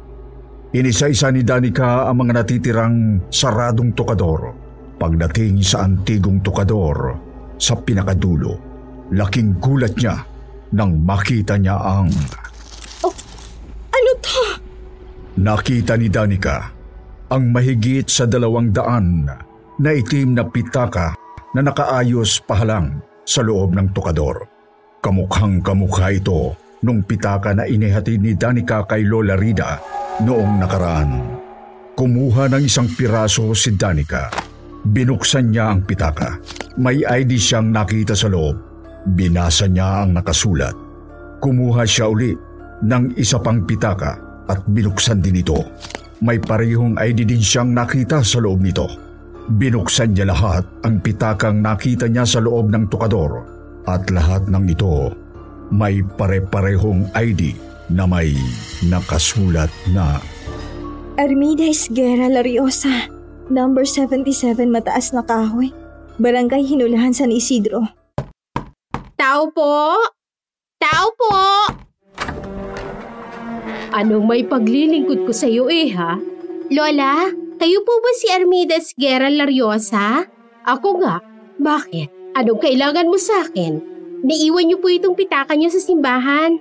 Inisa-isa 0.74 1.30
ni 1.30 1.46
Danica 1.46 2.10
ang 2.10 2.26
mga 2.26 2.42
natitirang 2.42 3.30
saradong 3.30 3.94
tukador. 3.94 4.58
Pagdating 4.98 5.62
sa 5.62 5.86
antigong 5.86 6.42
tukador, 6.42 7.14
sa 7.62 7.78
pinakadulo, 7.78 8.58
laking 9.14 9.62
gulat 9.62 9.94
niya 9.94 10.26
nang 10.74 10.98
makita 10.98 11.62
niya 11.62 11.78
ang... 11.78 12.10
Ano 13.94 14.12
to? 14.18 14.42
Nakita 15.46 15.94
ni 15.94 16.10
Danica 16.10 16.74
ang 17.30 17.54
mahigit 17.54 18.10
sa 18.10 18.26
dalawang 18.26 18.74
daan 18.74 19.30
na 19.78 19.90
itim 19.94 20.34
na 20.34 20.42
pitaka 20.42 21.14
na 21.54 21.62
nakaayos 21.62 22.42
pahalang 22.50 22.98
sa 23.22 23.46
loob 23.46 23.78
ng 23.78 23.94
tukador. 23.94 24.50
Kamukhang 25.06 25.62
kamukha 25.62 26.10
ito 26.18 26.58
nung 26.82 27.06
pitaka 27.06 27.54
na 27.54 27.70
inihatid 27.70 28.26
ni 28.26 28.34
Danica 28.34 28.82
kay 28.90 29.06
Lola 29.06 29.38
Rida 29.38 30.02
noong 30.22 30.62
nakaraan. 30.62 31.42
Kumuha 31.98 32.46
ng 32.54 32.62
isang 32.62 32.86
piraso 32.86 33.50
si 33.58 33.74
Danica. 33.74 34.30
Binuksan 34.86 35.50
niya 35.50 35.74
ang 35.74 35.82
pitaka. 35.88 36.38
May 36.78 37.02
ID 37.02 37.34
siyang 37.40 37.74
nakita 37.74 38.14
sa 38.14 38.30
loob. 38.30 38.54
Binasa 39.10 39.66
niya 39.66 40.06
ang 40.06 40.14
nakasulat. 40.14 40.76
Kumuha 41.42 41.82
siya 41.88 42.12
uli 42.12 42.34
ng 42.86 43.18
isa 43.18 43.42
pang 43.42 43.66
pitaka 43.66 44.44
at 44.46 44.62
binuksan 44.70 45.24
din 45.24 45.42
ito. 45.42 45.58
May 46.22 46.38
parehong 46.38 47.00
ID 47.00 47.26
din 47.26 47.42
siyang 47.42 47.74
nakita 47.74 48.22
sa 48.22 48.38
loob 48.38 48.62
nito. 48.62 48.86
Binuksan 49.50 50.14
niya 50.14 50.30
lahat 50.30 50.68
ang 50.86 51.02
pitakang 51.02 51.58
nakita 51.58 52.06
niya 52.06 52.24
sa 52.28 52.40
loob 52.40 52.70
ng 52.70 52.86
tukador 52.88 53.44
at 53.90 54.08
lahat 54.14 54.48
ng 54.48 54.66
ito 54.72 55.12
may 55.74 56.06
pare-parehong 56.06 57.10
ID 57.18 57.73
na 57.92 58.08
may 58.08 58.36
nakasulat 58.88 59.72
na 59.92 60.20
Armida 61.14 61.62
Esguera 61.62 62.26
Lariosa, 62.26 63.12
number 63.48 63.86
77 63.86 64.66
mataas 64.66 65.14
na 65.14 65.22
kahoy. 65.22 65.70
Barangay 66.18 66.66
Hinulahan 66.66 67.14
San 67.14 67.34
Isidro. 67.34 67.86
Tao 69.18 69.50
po! 69.50 69.98
Tao 70.78 71.08
po! 71.14 71.38
Anong 73.94 74.26
may 74.26 74.42
paglilingkod 74.42 75.26
ko 75.26 75.32
sa 75.34 75.46
iyo 75.46 75.70
eh 75.70 75.94
ha? 75.94 76.18
Lola, 76.74 77.30
kayo 77.62 77.86
po 77.86 77.94
ba 78.02 78.12
si 78.18 78.26
Armides 78.34 78.98
Guerra 78.98 79.30
Lariosa? 79.30 80.26
Ako 80.66 80.98
nga. 81.02 81.22
Bakit? 81.62 82.34
Anong 82.34 82.58
kailangan 82.58 83.10
mo 83.10 83.22
sa 83.22 83.46
akin? 83.46 83.78
Naiwan 84.26 84.66
niyo 84.66 84.82
po 84.82 84.90
itong 84.90 85.14
pitaka 85.14 85.54
niyo 85.54 85.70
sa 85.70 85.82
simbahan. 85.82 86.58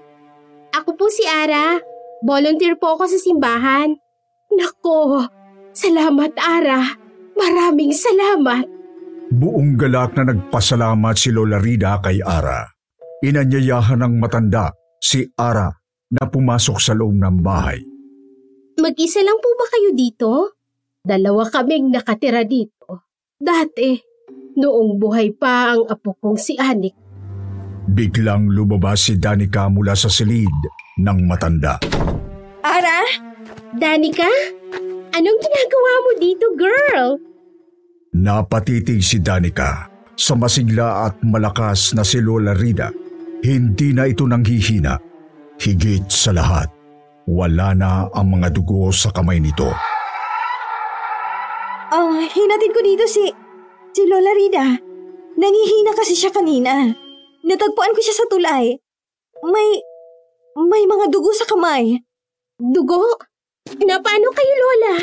Ako 0.72 0.96
po 0.96 1.06
si 1.12 1.24
Ara. 1.28 1.76
Volunteer 2.24 2.78
po 2.80 2.96
ako 2.96 3.04
sa 3.10 3.18
simbahan. 3.18 3.92
Nako, 4.52 5.26
salamat 5.72 6.32
Ara. 6.38 6.80
Maraming 7.32 7.92
salamat. 7.92 8.68
buong 9.32 9.80
galak 9.80 10.12
na 10.12 10.28
nagpasalamat 10.28 11.16
si 11.16 11.32
Lola 11.32 11.56
Rida 11.56 11.96
kay 12.04 12.20
Ara. 12.20 12.68
Inanyayahan 13.24 14.04
ng 14.04 14.14
matanda 14.20 14.68
si 15.00 15.24
Ara 15.40 15.72
na 16.12 16.28
pumasok 16.28 16.76
sa 16.76 16.92
loob 16.92 17.16
ng 17.16 17.40
bahay. 17.40 17.80
Mag-isa 18.76 19.24
lang 19.24 19.40
po 19.40 19.48
ba 19.56 19.66
kayo 19.72 19.96
dito? 19.96 20.30
Dalawa 21.00 21.48
kaming 21.48 21.88
nakatira 21.88 22.44
dito. 22.44 23.08
Dati, 23.40 23.96
noong 24.60 25.00
buhay 25.00 25.32
pa 25.32 25.72
ang 25.72 25.88
apo 25.88 26.12
kong 26.20 26.36
si 26.36 26.60
Anik. 26.60 26.92
Biglang 27.90 28.46
lumabas 28.46 29.10
si 29.10 29.18
Danica 29.18 29.66
mula 29.66 29.98
sa 29.98 30.06
silid 30.06 30.54
ng 31.02 31.18
matanda. 31.26 31.82
Ara? 32.62 33.02
Danica? 33.74 34.30
Anong 35.12 35.38
ginagawa 35.42 35.92
mo 36.06 36.10
dito, 36.22 36.46
girl? 36.54 37.18
Napatitig 38.14 39.02
si 39.02 39.18
Danica 39.18 39.90
sa 40.14 40.38
masigla 40.38 41.10
at 41.10 41.18
malakas 41.26 41.96
na 41.96 42.06
si 42.06 42.22
Lola 42.22 42.54
Rida. 42.54 42.92
Hindi 43.42 43.90
na 43.90 44.06
ito 44.06 44.22
nanghihina. 44.28 44.94
Higit 45.58 46.06
sa 46.06 46.30
lahat, 46.30 46.70
wala 47.26 47.74
na 47.74 48.06
ang 48.14 48.30
mga 48.30 48.54
dugo 48.54 48.94
sa 48.94 49.10
kamay 49.10 49.42
nito. 49.42 49.66
Ah, 51.92 52.24
hinatid 52.24 52.70
ko 52.72 52.80
dito 52.80 53.04
si... 53.10 53.26
si 53.92 54.02
Lola 54.06 54.32
Rida. 54.32 54.66
Nangihina 55.36 55.92
kasi 55.98 56.14
siya 56.14 56.30
kanina. 56.30 57.01
Natagpuan 57.42 57.94
ko 57.94 58.00
siya 58.02 58.16
sa 58.16 58.26
tulay. 58.30 58.78
May... 59.42 59.68
may 60.54 60.84
mga 60.86 61.10
dugo 61.10 61.34
sa 61.34 61.48
kamay. 61.48 61.98
Dugo? 62.58 63.18
Na 63.82 63.98
paano 63.98 64.28
kayo, 64.30 64.54
Lola? 64.58 64.94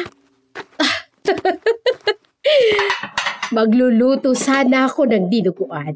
Magluluto 3.56 4.32
sana 4.38 4.88
ako 4.88 5.10
ng 5.10 5.26
dinuguan. 5.28 5.96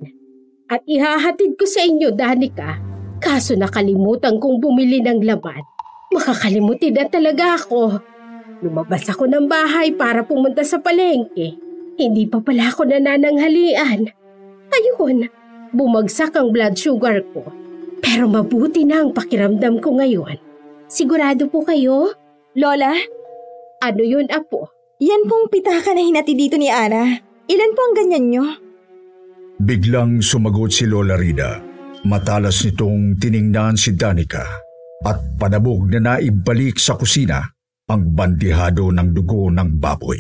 At 0.68 0.84
ihahatid 0.84 1.56
ko 1.56 1.66
sa 1.70 1.86
inyo, 1.86 2.12
Danica. 2.12 2.82
Kaso 3.24 3.56
nakalimutan 3.56 4.42
kong 4.42 4.60
bumili 4.60 5.00
ng 5.00 5.24
laman. 5.24 5.64
Makakalimutin 6.12 6.98
na 6.98 7.08
talaga 7.08 7.56
ako. 7.56 8.04
Lumabas 8.60 9.08
ako 9.08 9.32
ng 9.32 9.48
bahay 9.48 9.96
para 9.96 10.28
pumunta 10.28 10.66
sa 10.68 10.82
palengke. 10.82 11.56
Hindi 11.96 12.28
pa 12.28 12.42
pala 12.42 12.74
ako 12.74 12.90
nanananghalian. 12.90 14.12
Ayun, 14.74 15.30
bumagsak 15.74 16.38
ang 16.38 16.54
blood 16.54 16.78
sugar 16.78 17.20
ko. 17.34 17.50
Pero 18.00 18.30
mabuti 18.30 18.86
na 18.86 19.02
ang 19.02 19.12
pakiramdam 19.12 19.82
ko 19.82 19.98
ngayon. 19.98 20.38
Sigurado 20.88 21.50
po 21.50 21.66
kayo? 21.66 22.14
Lola, 22.54 22.94
Ano 23.82 24.00
yun, 24.00 24.32
Apo? 24.32 24.72
yan 25.04 25.28
pong 25.28 25.52
pitaka 25.52 25.92
na 25.92 26.00
hinatid 26.00 26.40
dito 26.40 26.56
ni 26.56 26.72
Ara. 26.72 27.04
Ilan 27.44 27.72
po 27.76 27.82
ang 27.84 27.96
ganyan 27.98 28.26
nyo? 28.32 28.46
Biglang 29.60 30.24
sumagot 30.24 30.72
si 30.72 30.88
Lola 30.88 31.20
Rida. 31.20 31.60
Matalas 32.04 32.64
nitong 32.64 33.20
tiningnan 33.20 33.76
si 33.76 33.92
Danica 33.96 34.44
at 35.04 35.20
panabog 35.36 35.92
na 35.92 36.16
naibalik 36.16 36.80
sa 36.80 36.96
kusina 36.96 37.44
ang 37.88 38.16
bandihado 38.16 38.88
ng 38.92 39.12
dugo 39.12 39.52
ng 39.52 39.80
baboy. 39.80 40.20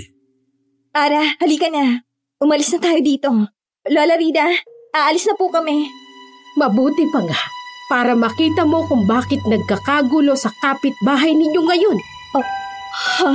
Ara, 0.92 1.40
halika 1.40 1.72
na. 1.72 2.04
Umalis 2.40 2.76
na 2.76 2.80
tayo 2.84 3.00
dito. 3.00 3.32
Lola 3.88 4.16
Rida, 4.16 4.48
aalis 4.94 5.26
na 5.26 5.34
po 5.34 5.50
kami. 5.50 5.90
Mabuti 6.54 7.10
pa 7.10 7.26
nga 7.26 7.42
para 7.90 8.14
makita 8.14 8.62
mo 8.62 8.86
kung 8.86 9.10
bakit 9.10 9.42
nagkakagulo 9.50 10.38
sa 10.38 10.54
kapitbahay 10.62 11.34
ninyo 11.34 11.62
ngayon. 11.66 11.98
Ha? 12.38 13.34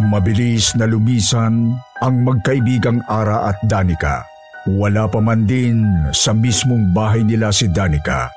Mabilis 0.00 0.76
na 0.76 0.84
lumisan 0.84 1.76
ang 2.04 2.14
magkaibigang 2.24 3.00
Ara 3.08 3.52
at 3.52 3.56
Danica. 3.64 4.24
Wala 4.68 5.08
pa 5.08 5.20
man 5.24 5.48
din 5.48 5.84
sa 6.12 6.36
mismong 6.36 6.92
bahay 6.92 7.24
nila 7.24 7.48
si 7.48 7.68
Danica 7.72 8.28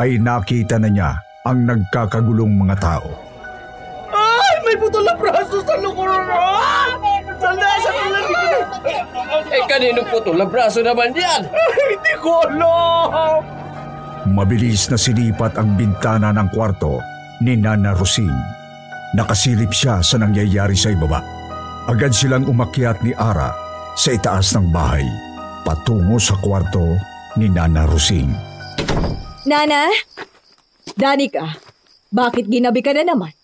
ay 0.00 0.16
nakita 0.16 0.80
na 0.80 0.88
niya 0.88 1.12
ang 1.44 1.68
nagkakagulong 1.68 2.56
mga 2.56 2.76
tao. 2.80 3.08
Ay, 4.12 4.54
may 4.64 4.76
putol 4.80 5.04
na 5.04 5.12
braso 5.16 5.60
sa 5.60 5.76
lukuran! 5.80 6.24
Ah! 6.32 6.88
Sandali, 7.36 7.80
sandali! 7.84 9.15
Eh, 9.50 9.64
kanino 9.68 10.00
putol 10.08 10.40
na 10.40 10.46
braso 10.48 10.80
naman 10.80 11.12
yan? 11.12 11.48
Hindi 11.92 12.14
ko 12.22 12.44
alam! 12.48 13.40
Mabilis 14.26 14.90
na 14.90 14.98
silipat 14.98 15.54
ang 15.60 15.78
bintana 15.78 16.34
ng 16.34 16.48
kwarto 16.50 16.98
ni 17.44 17.54
Nana 17.54 17.94
Rosing. 17.94 18.34
Nakasilip 19.14 19.70
siya 19.70 20.02
sa 20.02 20.18
nangyayari 20.18 20.74
sa 20.74 20.90
ibaba. 20.90 21.22
Agad 21.86 22.10
silang 22.10 22.48
umakyat 22.50 23.04
ni 23.06 23.14
Ara 23.14 23.54
sa 23.94 24.10
itaas 24.10 24.50
ng 24.58 24.74
bahay 24.74 25.06
patungo 25.66 26.22
sa 26.22 26.38
kwarto 26.38 26.94
ni 27.34 27.50
Nana 27.50 27.90
Rosing. 27.90 28.30
Nana? 29.50 29.90
Danica, 30.94 31.58
bakit 32.14 32.46
ginabi 32.46 32.86
ka 32.86 32.94
na 32.94 33.02
naman? 33.02 33.34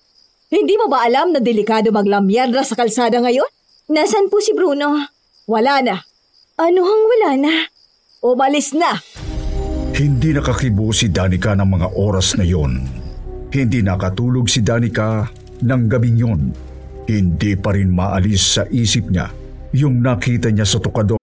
Hindi 0.47 0.79
mo 0.79 0.87
ba 0.87 1.03
alam 1.03 1.35
na 1.35 1.43
delikado 1.43 1.91
maglamyerda 1.91 2.63
sa 2.63 2.79
kalsada 2.79 3.19
ngayon? 3.19 3.51
Nasaan 3.91 4.31
po 4.31 4.39
si 4.39 4.55
Bruno? 4.55 5.12
Wala 5.51 5.83
na. 5.83 5.97
Ano 6.59 6.81
hang 6.87 7.05
wala 7.09 7.31
na? 7.35 7.55
Umalis 8.23 8.71
na. 8.79 9.03
Hindi 9.93 10.31
nakakibo 10.33 10.95
si 10.95 11.11
Danica 11.11 11.59
ng 11.59 11.69
mga 11.69 11.89
oras 11.99 12.39
na 12.39 12.47
yon. 12.47 12.87
Hindi 13.51 13.83
nakatulog 13.83 14.47
si 14.47 14.63
Danica 14.63 15.27
ng 15.61 15.83
gabing 15.91 16.17
yon. 16.17 16.41
Hindi 17.11 17.59
pa 17.59 17.75
rin 17.75 17.91
maalis 17.91 18.57
sa 18.57 18.63
isip 18.71 19.11
niya 19.11 19.29
yung 19.73 20.05
nakita 20.05 20.53
niya 20.53 20.69
sa 20.69 20.79
tukado 20.79 21.17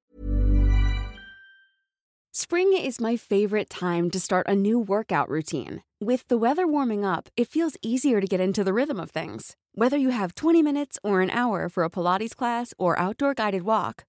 Spring 2.34 2.74
is 2.74 3.04
my 3.04 3.14
favorite 3.14 3.70
time 3.70 4.10
to 4.10 4.20
start 4.20 4.48
a 4.48 4.56
new 4.56 4.80
workout 4.80 5.30
routine. 5.30 5.84
With 6.02 6.26
the 6.32 6.38
weather 6.40 6.66
warming 6.66 7.04
up, 7.04 7.30
it 7.36 7.52
feels 7.52 7.78
easier 7.84 8.22
to 8.22 8.26
get 8.26 8.40
into 8.40 8.64
the 8.64 8.74
rhythm 8.74 8.98
of 8.98 9.12
things. 9.12 9.54
Whether 9.76 9.98
you 9.98 10.10
have 10.10 10.34
20 10.34 10.64
minutes 10.64 10.98
or 11.04 11.22
an 11.22 11.30
hour 11.30 11.70
for 11.70 11.84
a 11.84 11.92
Pilates 11.92 12.34
class 12.34 12.74
or 12.80 12.98
outdoor 12.98 13.36
guided 13.36 13.64
walk, 13.64 14.09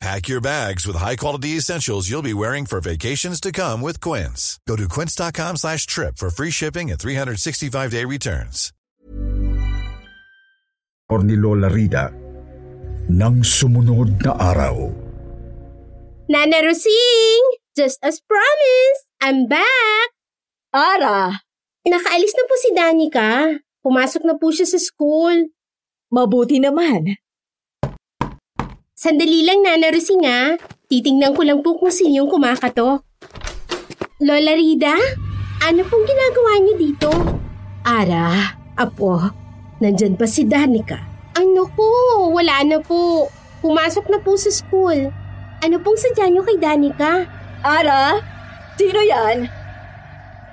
Pack 0.00 0.28
your 0.32 0.40
bags 0.40 0.86
with 0.88 0.96
high-quality 0.96 1.60
essentials 1.60 2.08
you'll 2.08 2.24
be 2.24 2.32
wearing 2.32 2.64
for 2.64 2.80
vacations 2.80 3.36
to 3.40 3.52
come 3.52 3.82
with 3.84 4.00
Quince. 4.00 4.58
Go 4.66 4.74
to 4.76 4.88
quince.com 4.88 5.56
slash 5.60 5.84
trip 5.84 6.16
for 6.16 6.30
free 6.32 6.48
shipping 6.50 6.88
and 6.90 6.98
365-day 6.98 8.04
returns. 8.08 8.72
or 11.10 11.26
ni 11.26 11.34
Lola 11.34 11.66
Rida 11.66 12.14
nang 13.10 13.42
sumunod 13.42 14.22
na 14.22 14.38
araw. 14.38 14.94
Nana 16.30 16.62
Rosing! 16.62 17.42
Just 17.74 17.98
as 18.06 18.22
promised, 18.22 19.04
I'm 19.18 19.50
back! 19.50 20.08
Ara, 20.70 21.42
Nakaalis 21.82 22.30
na 22.38 22.44
po 22.46 22.54
si 22.62 22.70
Danica. 22.70 23.28
Pumasok 23.82 24.22
na 24.22 24.38
po 24.38 24.54
siya 24.54 24.70
sa 24.70 24.78
school. 24.78 25.50
mabuti 26.14 26.62
naman. 26.62 27.18
Sandali 29.00 29.48
lang, 29.48 29.64
Nana 29.64 29.88
Rosing 29.88 30.28
ah. 30.28 30.60
Titingnan 30.92 31.32
ko 31.32 31.40
lang 31.40 31.64
po 31.64 31.72
kung 31.80 31.88
sino 31.88 32.20
yung 32.20 32.28
kumakatok. 32.28 33.00
Lola 34.20 34.52
Rida, 34.52 34.92
ano 35.64 35.80
pong 35.88 36.04
ginagawa 36.04 36.60
niyo 36.60 36.74
dito? 36.76 37.08
Ara, 37.80 38.52
apo, 38.76 39.24
nandyan 39.80 40.20
pa 40.20 40.28
si 40.28 40.44
Danica. 40.44 41.00
Ano 41.32 41.72
po, 41.72 41.88
wala 42.28 42.60
na 42.60 42.76
po. 42.84 43.32
Pumasok 43.64 44.04
na 44.12 44.20
po 44.20 44.36
sa 44.36 44.52
school. 44.52 45.08
Ano 45.64 45.80
pong 45.80 45.96
sadya 45.96 46.28
niyo 46.28 46.44
kay 46.44 46.60
Danica? 46.60 47.24
Ara, 47.64 48.20
sino 48.76 49.00
yan? 49.00 49.48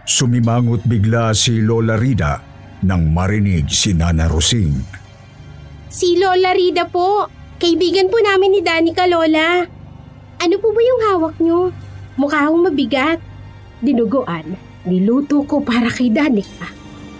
Sumimangot 0.08 0.88
bigla 0.88 1.36
si 1.36 1.60
Lola 1.60 2.00
Rida 2.00 2.40
nang 2.88 3.12
marinig 3.12 3.68
si 3.68 3.92
Nana 3.92 4.32
Rosing. 4.32 4.72
Si 5.92 6.16
Lola 6.16 6.56
Rida 6.56 6.88
po. 6.88 7.37
Kaibigan 7.58 8.14
po 8.14 8.22
namin 8.22 8.54
ni 8.54 8.62
Danica, 8.62 9.10
Lola. 9.10 9.66
Ano 10.38 10.56
po 10.62 10.70
ba 10.70 10.78
yung 10.78 11.02
hawak 11.10 11.36
niyo? 11.42 11.74
Mukha 12.14 12.46
akong 12.46 12.70
mabigat. 12.70 13.18
Dinuguan. 13.82 14.54
Niluto 14.86 15.42
ko 15.42 15.66
para 15.66 15.90
kay 15.90 16.14
Danica. 16.14 16.70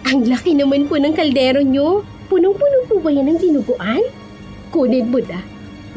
Ang 0.06 0.30
laki 0.30 0.54
naman 0.54 0.86
po 0.86 0.94
ng 0.94 1.10
kaldero 1.10 1.58
niyo. 1.58 2.06
Punong-puno 2.30 2.86
po 2.86 3.02
ba 3.02 3.10
yan 3.10 3.34
ng 3.34 3.38
dinuguan? 3.42 3.98
Kunin 4.70 5.10
mo 5.10 5.18
na. 5.26 5.42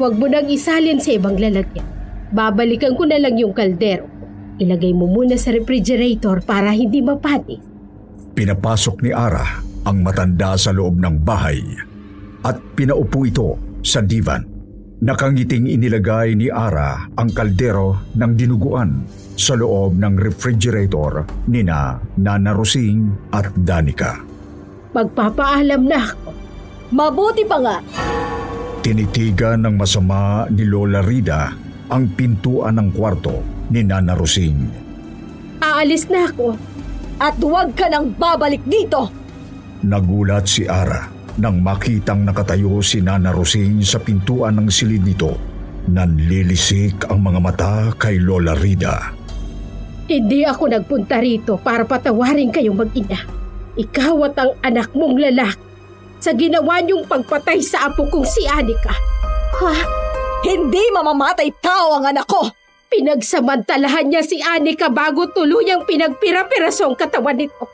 Huwag 0.02 0.18
mo 0.18 0.26
nang 0.26 0.50
isalin 0.50 0.98
sa 0.98 1.14
ibang 1.14 1.38
lalagyan. 1.38 1.86
Babalikan 2.34 2.98
ko 2.98 3.06
na 3.06 3.22
lang 3.22 3.38
yung 3.38 3.54
kaldero. 3.54 4.10
Ilagay 4.58 4.90
mo 4.90 5.06
muna 5.06 5.38
sa 5.38 5.54
refrigerator 5.54 6.42
para 6.42 6.74
hindi 6.74 6.98
mapatis. 6.98 7.62
Pinapasok 8.34 9.06
ni 9.06 9.14
Ara 9.14 9.62
ang 9.86 10.02
matanda 10.02 10.58
sa 10.58 10.74
loob 10.74 10.98
ng 10.98 11.22
bahay 11.22 11.62
at 12.42 12.58
pinaupo 12.74 13.22
ito 13.22 13.71
sa 13.82 14.00
divan. 14.00 14.46
Nakangiting 15.02 15.66
inilagay 15.66 16.38
ni 16.38 16.46
Ara 16.46 17.10
ang 17.18 17.34
kaldero 17.34 18.14
ng 18.14 18.32
dinuguan 18.38 19.02
sa 19.34 19.58
loob 19.58 19.98
ng 19.98 20.14
refrigerator 20.14 21.26
ni 21.50 21.66
na 21.66 21.98
Nana 22.22 22.54
Rosing 22.54 23.10
at 23.34 23.50
Danica. 23.58 24.22
Magpapaalam 24.94 25.82
na 25.82 25.98
ako. 26.06 26.30
Mabuti 26.94 27.42
pa 27.42 27.58
nga. 27.58 27.76
Tinitigan 28.86 29.66
ng 29.66 29.74
masama 29.74 30.46
ni 30.54 30.70
Lola 30.70 31.02
Rida 31.02 31.50
ang 31.90 32.14
pintuan 32.14 32.78
ng 32.78 32.94
kwarto 32.94 33.42
ni 33.74 33.82
Nana 33.82 34.14
Rosing. 34.14 34.70
Aalis 35.58 36.06
na 36.06 36.30
ako. 36.30 36.54
At 37.18 37.42
huwag 37.42 37.74
ka 37.74 37.90
nang 37.90 38.14
babalik 38.14 38.62
dito. 38.66 39.10
Nagulat 39.82 40.46
si 40.46 40.62
Ara 40.70 41.21
nang 41.40 41.64
makitang 41.64 42.28
nakatayo 42.28 42.84
si 42.84 43.00
Nana 43.00 43.32
Rosing 43.32 43.80
sa 43.80 43.96
pintuan 43.96 44.60
ng 44.60 44.68
silid 44.68 45.00
nito. 45.00 45.32
Nanlilisik 45.88 47.08
ang 47.08 47.24
mga 47.24 47.40
mata 47.40 47.72
kay 47.96 48.20
Lola 48.20 48.52
Rida. 48.52 49.10
Hindi 50.06 50.44
ako 50.44 50.68
nagpunta 50.68 51.18
rito 51.22 51.56
para 51.56 51.88
patawarin 51.88 52.52
kayong 52.52 52.76
mag-ina. 52.76 53.18
Ikaw 53.72 54.16
at 54.28 54.36
ang 54.36 54.52
anak 54.60 54.92
mong 54.92 55.16
lalaki 55.16 55.62
sa 56.20 56.36
ginawa 56.36 56.78
niyong 56.84 57.08
pagpatay 57.08 57.58
sa 57.64 57.88
apo 57.88 58.06
kong 58.06 58.28
si 58.28 58.44
Anika. 58.44 58.92
Ha? 59.58 59.74
Hindi 60.44 60.84
mamamatay 60.92 61.48
tao 61.58 61.98
ang 61.98 62.12
anak 62.12 62.28
ko. 62.28 62.44
Pinagsamantalahan 62.92 64.06
niya 64.06 64.20
si 64.20 64.38
Anika 64.44 64.92
bago 64.92 65.32
tuluyang 65.32 65.88
pinagpira-piraso 65.88 66.92
ang 66.92 66.96
katawan 66.98 67.40
nito. 67.40 67.64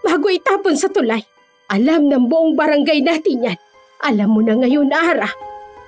Bago 0.00 0.32
itapon 0.32 0.74
sa 0.74 0.88
tulay. 0.88 1.35
Alam 1.66 2.06
ng 2.06 2.30
buong 2.30 2.54
barangay 2.54 3.02
natin 3.02 3.42
yan. 3.42 3.58
Alam 4.06 4.38
mo 4.38 4.40
na 4.44 4.54
ngayon, 4.54 4.86
Ara. 4.94 5.26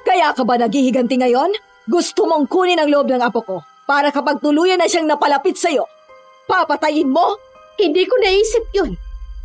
Kaya 0.03 0.35
ka 0.35 0.43
ba 0.43 0.59
naghihiganti 0.59 1.21
ngayon? 1.23 1.55
Gusto 1.87 2.27
mong 2.27 2.51
kunin 2.51 2.83
ang 2.83 2.91
loob 2.91 3.07
ng 3.07 3.23
apo 3.23 3.41
ko 3.47 3.57
para 3.87 4.11
kapag 4.11 4.43
tuluyan 4.43 4.83
na 4.83 4.91
siyang 4.91 5.07
napalapit 5.07 5.55
sa'yo, 5.55 5.87
papatayin 6.51 7.09
mo? 7.09 7.39
Hindi 7.79 8.05
ko 8.11 8.15
naisip 8.19 8.65
yun. 8.75 8.91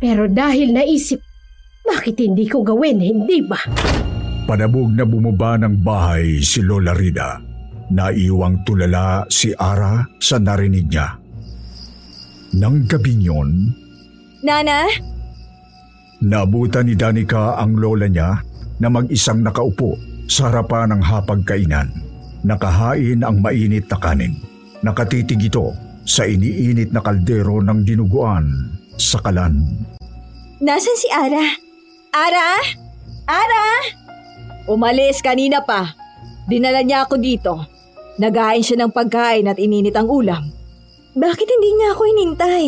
Pero 0.02 0.26
dahil 0.26 0.74
naisip, 0.74 1.22
bakit 1.86 2.18
hindi 2.18 2.50
ko 2.50 2.66
gawin, 2.66 2.98
hindi 2.98 3.38
ba? 3.46 3.60
Panabog 4.44 4.90
na 4.90 5.06
bumaba 5.06 5.56
ng 5.62 5.86
bahay 5.86 6.42
si 6.42 6.60
Lola 6.60 6.92
Rida. 6.92 7.38
Naiwang 7.94 8.66
tulala 8.66 9.22
si 9.30 9.54
Ara 9.54 10.02
sa 10.18 10.42
narinig 10.42 10.90
niya. 10.90 11.14
Nang 12.58 12.84
gabing 12.90 13.22
yon, 13.22 13.50
Nana, 14.44 14.84
Nabutan 16.24 16.88
ni 16.88 16.96
Danica 16.96 17.60
ang 17.60 17.76
lola 17.76 18.08
niya 18.08 18.40
na 18.80 18.88
mag-isang 18.88 19.44
nakaupo 19.44 19.92
sa 20.24 20.48
harapan 20.48 20.96
ng 20.96 21.02
hapagkainan. 21.04 21.92
Nakahain 22.40 23.20
ang 23.20 23.44
mainit 23.44 23.84
na 23.92 24.00
kanin. 24.00 24.32
Nakatitig 24.80 25.52
ito 25.52 25.76
sa 26.08 26.24
iniinit 26.24 26.96
na 26.96 27.04
kaldero 27.04 27.60
ng 27.60 27.84
dinuguan 27.84 28.48
sa 28.96 29.20
kalan. 29.20 29.68
nasan 30.64 30.96
si 30.96 31.12
Ara? 31.12 31.44
Ara? 32.16 32.48
Ara? 33.28 33.66
Umalis 34.64 35.20
kanina 35.20 35.60
pa. 35.60 35.92
Dinala 36.48 36.80
niya 36.80 37.04
ako 37.04 37.20
dito. 37.20 37.54
Nagain 38.16 38.64
siya 38.64 38.80
ng 38.80 38.96
pagkain 38.96 39.44
at 39.44 39.60
ininit 39.60 39.92
ang 39.92 40.08
ulam. 40.08 40.48
Bakit 41.12 41.48
hindi 41.52 41.68
niya 41.76 41.92
ako 41.92 42.02
inintay? 42.16 42.64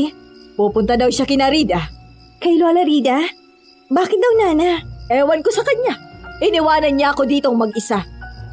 Pupunta 0.60 1.00
daw 1.00 1.08
siya 1.08 1.24
kina 1.24 1.48
Rida. 1.48 1.88
Kay 2.36 2.60
Lola 2.60 2.84
Rida? 2.84 3.45
Bakit 3.86 4.18
daw 4.18 4.32
nana? 4.42 4.82
Ewan 5.06 5.42
ko 5.46 5.50
sa 5.54 5.62
kanya. 5.62 5.94
Iniwanan 6.42 6.98
niya 6.98 7.14
ako 7.14 7.22
ditong 7.22 7.54
mag-isa. 7.54 8.02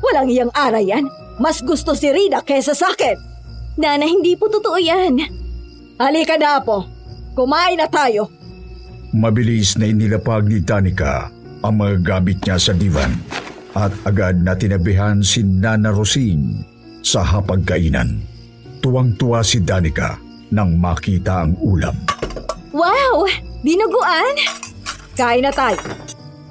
Walang 0.05 0.29
iyang 0.29 0.53
ara 0.53 0.77
yan. 0.77 1.09
Mas 1.41 1.65
gusto 1.65 1.97
si 1.97 2.13
Rida 2.13 2.45
kesa 2.45 2.77
sa 2.77 2.93
akin. 2.93 3.17
Nana, 3.81 4.05
hindi 4.05 4.37
po 4.37 4.45
totoo 4.45 4.77
yan. 4.77 5.17
Halika 5.97 6.37
na 6.37 6.61
po. 6.61 6.85
Kumain 7.33 7.81
na 7.81 7.89
tayo. 7.89 8.29
Mabilis 9.13 9.73
na 9.77 9.89
inilapag 9.89 10.45
ni 10.45 10.61
Danica 10.61 11.33
ang 11.65 11.81
mga 11.81 11.95
gamit 12.05 12.37
niya 12.45 12.61
sa 12.61 12.73
divan 12.77 13.17
at 13.73 13.89
agad 14.05 14.37
na 14.45 14.53
tinabihan 14.53 15.25
si 15.25 15.41
Nana 15.41 15.89
Rosing 15.89 16.61
sa 17.01 17.25
hapagkainan. 17.25 18.21
Tuwang-tuwa 18.85 19.41
si 19.41 19.65
Danica 19.65 20.17
nang 20.53 20.77
makita 20.77 21.49
ang 21.49 21.57
ulam. 21.57 21.97
Wow! 22.69 23.25
Dinuguan? 23.65 24.62
Kain 25.13 25.45
na 25.45 25.53
tayo. 25.53 25.77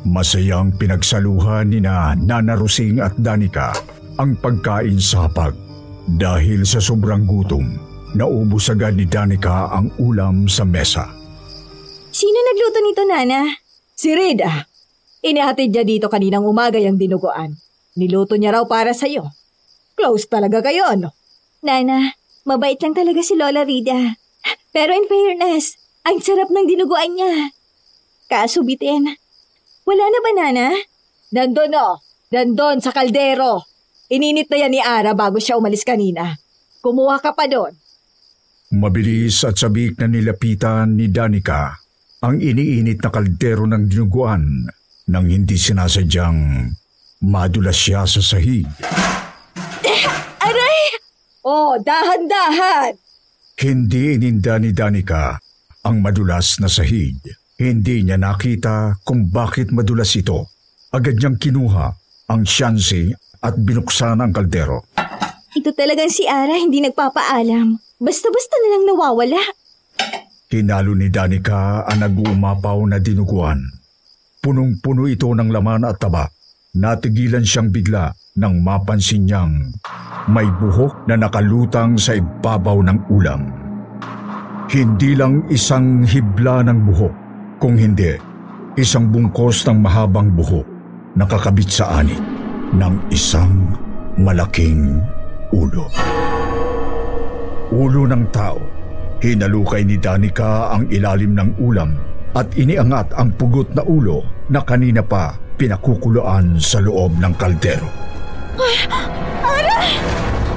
Masayang 0.06 0.74
pinagsaluhan 0.78 1.70
ni 1.70 1.82
na 1.82 2.14
Nana 2.14 2.54
Rosing 2.54 3.02
at 3.02 3.14
Danica 3.18 3.74
ang 4.18 4.38
pagkain 4.38 4.98
sa 5.02 5.26
hapag. 5.26 5.54
Dahil 6.18 6.66
sa 6.66 6.82
sobrang 6.82 7.22
gutom, 7.26 7.78
naubos 8.18 8.70
agad 8.70 8.98
ni 8.98 9.06
Danica 9.06 9.70
ang 9.70 9.90
ulam 9.98 10.50
sa 10.50 10.66
mesa. 10.66 11.06
Sino 12.10 12.38
nagluto 12.38 12.78
nito, 12.82 13.02
Nana? 13.06 13.40
Si 13.94 14.10
Rida. 14.10 14.66
Inihatid 15.22 15.70
niya 15.70 15.84
dito 15.86 16.06
kaninang 16.10 16.42
umaga 16.42 16.82
yung 16.82 16.98
dinuguan. 16.98 17.54
Niluto 17.94 18.34
niya 18.34 18.58
raw 18.58 18.66
para 18.66 18.90
sa'yo. 18.90 19.30
Close 19.94 20.26
talaga 20.26 20.62
kayo, 20.62 20.90
no? 20.98 21.14
Nana, 21.62 22.14
mabait 22.42 22.78
lang 22.82 22.94
talaga 22.94 23.22
si 23.22 23.38
Lola 23.38 23.62
Rida. 23.62 24.18
Pero 24.74 24.90
in 24.90 25.06
fairness, 25.06 25.78
ang 26.02 26.18
sarap 26.18 26.50
ng 26.50 26.66
dinuguan 26.66 27.14
niya. 27.14 27.54
Kaso 28.32 28.64
bitin, 28.64 29.04
wala 29.84 30.04
na 30.08 30.18
ba, 30.24 30.30
Nana? 30.32 30.68
Nandun 31.36 31.76
o. 31.76 32.00
Nandun 32.32 32.80
sa 32.80 32.88
kaldero. 32.88 33.60
Ininit 34.08 34.48
na 34.48 34.56
yan 34.56 34.72
ni 34.72 34.80
Ara 34.80 35.12
bago 35.12 35.36
siya 35.36 35.60
umalis 35.60 35.84
kanina. 35.84 36.32
Kumuha 36.80 37.20
ka 37.20 37.36
pa 37.36 37.44
doon. 37.44 37.76
Mabilis 38.72 39.44
at 39.44 39.60
sabik 39.60 40.00
na 40.00 40.08
nilapitan 40.08 40.96
ni 40.96 41.12
Danica 41.12 41.76
ang 42.24 42.40
iniinit 42.40 43.04
na 43.04 43.12
kaldero 43.12 43.68
ng 43.68 43.84
dinuguan 43.84 44.64
nang 45.12 45.28
hindi 45.28 45.60
sinasadyang 45.60 46.72
madulas 47.28 47.76
siya 47.76 48.08
sa 48.08 48.24
sahig. 48.24 48.64
Aray! 50.40 50.80
Oh, 51.44 51.76
dahan-dahan. 51.76 52.96
Hindi 53.60 54.16
ininda 54.16 54.56
ni 54.56 54.72
Danica 54.72 55.36
ang 55.84 56.00
madulas 56.00 56.56
na 56.64 56.72
sahig. 56.72 57.41
Hindi 57.62 58.02
niya 58.02 58.18
nakita 58.18 58.98
kung 59.06 59.30
bakit 59.30 59.70
madulas 59.70 60.10
ito. 60.18 60.50
Agad 60.90 61.14
niyang 61.14 61.38
kinuha 61.38 61.86
ang 62.26 62.42
syansi 62.42 63.14
at 63.38 63.54
binuksan 63.54 64.18
ang 64.18 64.34
kaldero. 64.34 64.82
Ito 65.54 65.70
talagang 65.70 66.10
si 66.10 66.26
Ara 66.26 66.58
hindi 66.58 66.82
nagpapaalam. 66.82 67.78
Basta-basta 68.02 68.56
na 68.58 68.68
lang 68.74 68.84
nawawala. 68.90 69.42
Hinalo 70.50 70.98
ni 70.98 71.06
Danica 71.06 71.86
ang 71.86 72.02
nag-uumapaw 72.02 72.82
na 72.90 72.98
dinuguan. 72.98 73.62
Punong-puno 74.42 75.06
ito 75.06 75.30
ng 75.30 75.46
laman 75.54 75.86
at 75.86 76.02
taba. 76.02 76.26
Natigilan 76.74 77.46
siyang 77.46 77.70
bigla 77.70 78.10
nang 78.42 78.58
mapansin 78.58 79.22
niyang 79.22 79.70
may 80.26 80.50
buhok 80.50 81.06
na 81.06 81.14
nakalutang 81.14 81.94
sa 81.94 82.18
ibabaw 82.18 82.82
ng 82.82 82.98
ulam. 83.06 83.62
Hindi 84.66 85.14
lang 85.14 85.46
isang 85.46 86.02
hibla 86.02 86.66
ng 86.66 86.78
buhok, 86.90 87.14
kung 87.62 87.78
hindi, 87.78 88.18
isang 88.74 89.06
bungkos 89.14 89.62
ng 89.70 89.86
mahabang 89.86 90.34
buhok 90.34 90.66
nakakabit 91.14 91.70
sa 91.70 92.02
anit 92.02 92.18
ng 92.74 92.98
isang 93.14 93.78
malaking 94.18 94.98
ulo. 95.54 95.86
Ulo 97.70 98.02
ng 98.10 98.26
tao. 98.34 98.58
Hinalukay 99.22 99.86
ni 99.86 99.94
Danica 99.94 100.74
ang 100.74 100.90
ilalim 100.90 101.38
ng 101.38 101.62
ulam 101.62 101.94
at 102.34 102.50
iniangat 102.58 103.14
ang 103.14 103.30
pugot 103.38 103.70
na 103.78 103.86
ulo 103.86 104.26
na 104.50 104.66
kanina 104.66 104.98
pa 104.98 105.38
pinakukuluan 105.54 106.58
sa 106.58 106.82
loob 106.82 107.14
ng 107.22 107.30
kaldero. 107.38 107.86
Ara! 109.46 109.78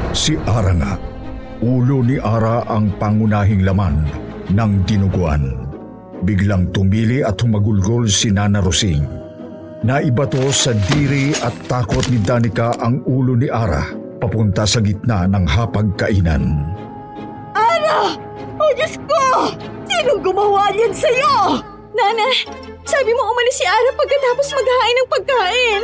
Si 0.10 0.34
Ara 0.50 0.74
nga. 0.74 0.98
Ulo 1.62 2.02
ni 2.02 2.18
Ara 2.18 2.66
ang 2.66 2.90
pangunahing 2.98 3.62
laman 3.62 4.10
ng 4.50 4.72
dinuguan. 4.90 5.65
Biglang 6.24 6.72
tumili 6.72 7.20
at 7.20 7.42
humagulgol 7.44 8.08
si 8.08 8.32
Nana 8.32 8.64
Rosing. 8.64 9.04
Naibato 9.84 10.50
sa 10.50 10.72
diri 10.72 11.36
at 11.44 11.54
takot 11.68 12.08
ni 12.08 12.18
Danica 12.24 12.74
ang 12.80 13.04
ulo 13.06 13.36
ni 13.36 13.52
Ara 13.52 13.86
papunta 14.18 14.64
sa 14.64 14.80
gitna 14.82 15.28
ng 15.28 15.46
hapagkainan. 15.46 16.44
Ara! 17.54 18.16
Oh, 18.58 18.72
Diyos 18.74 18.96
ko! 19.04 19.54
Sinong 19.86 20.22
gumawa 20.26 20.72
niyan 20.74 20.94
sa'yo? 20.96 21.62
Nana, 21.94 22.30
sabi 22.88 23.12
mo 23.14 23.30
umalis 23.30 23.56
si 23.62 23.66
Ara 23.68 23.92
pagkatapos 23.94 24.48
maghain 24.56 24.96
ng 24.96 25.10
pagkain. 25.12 25.84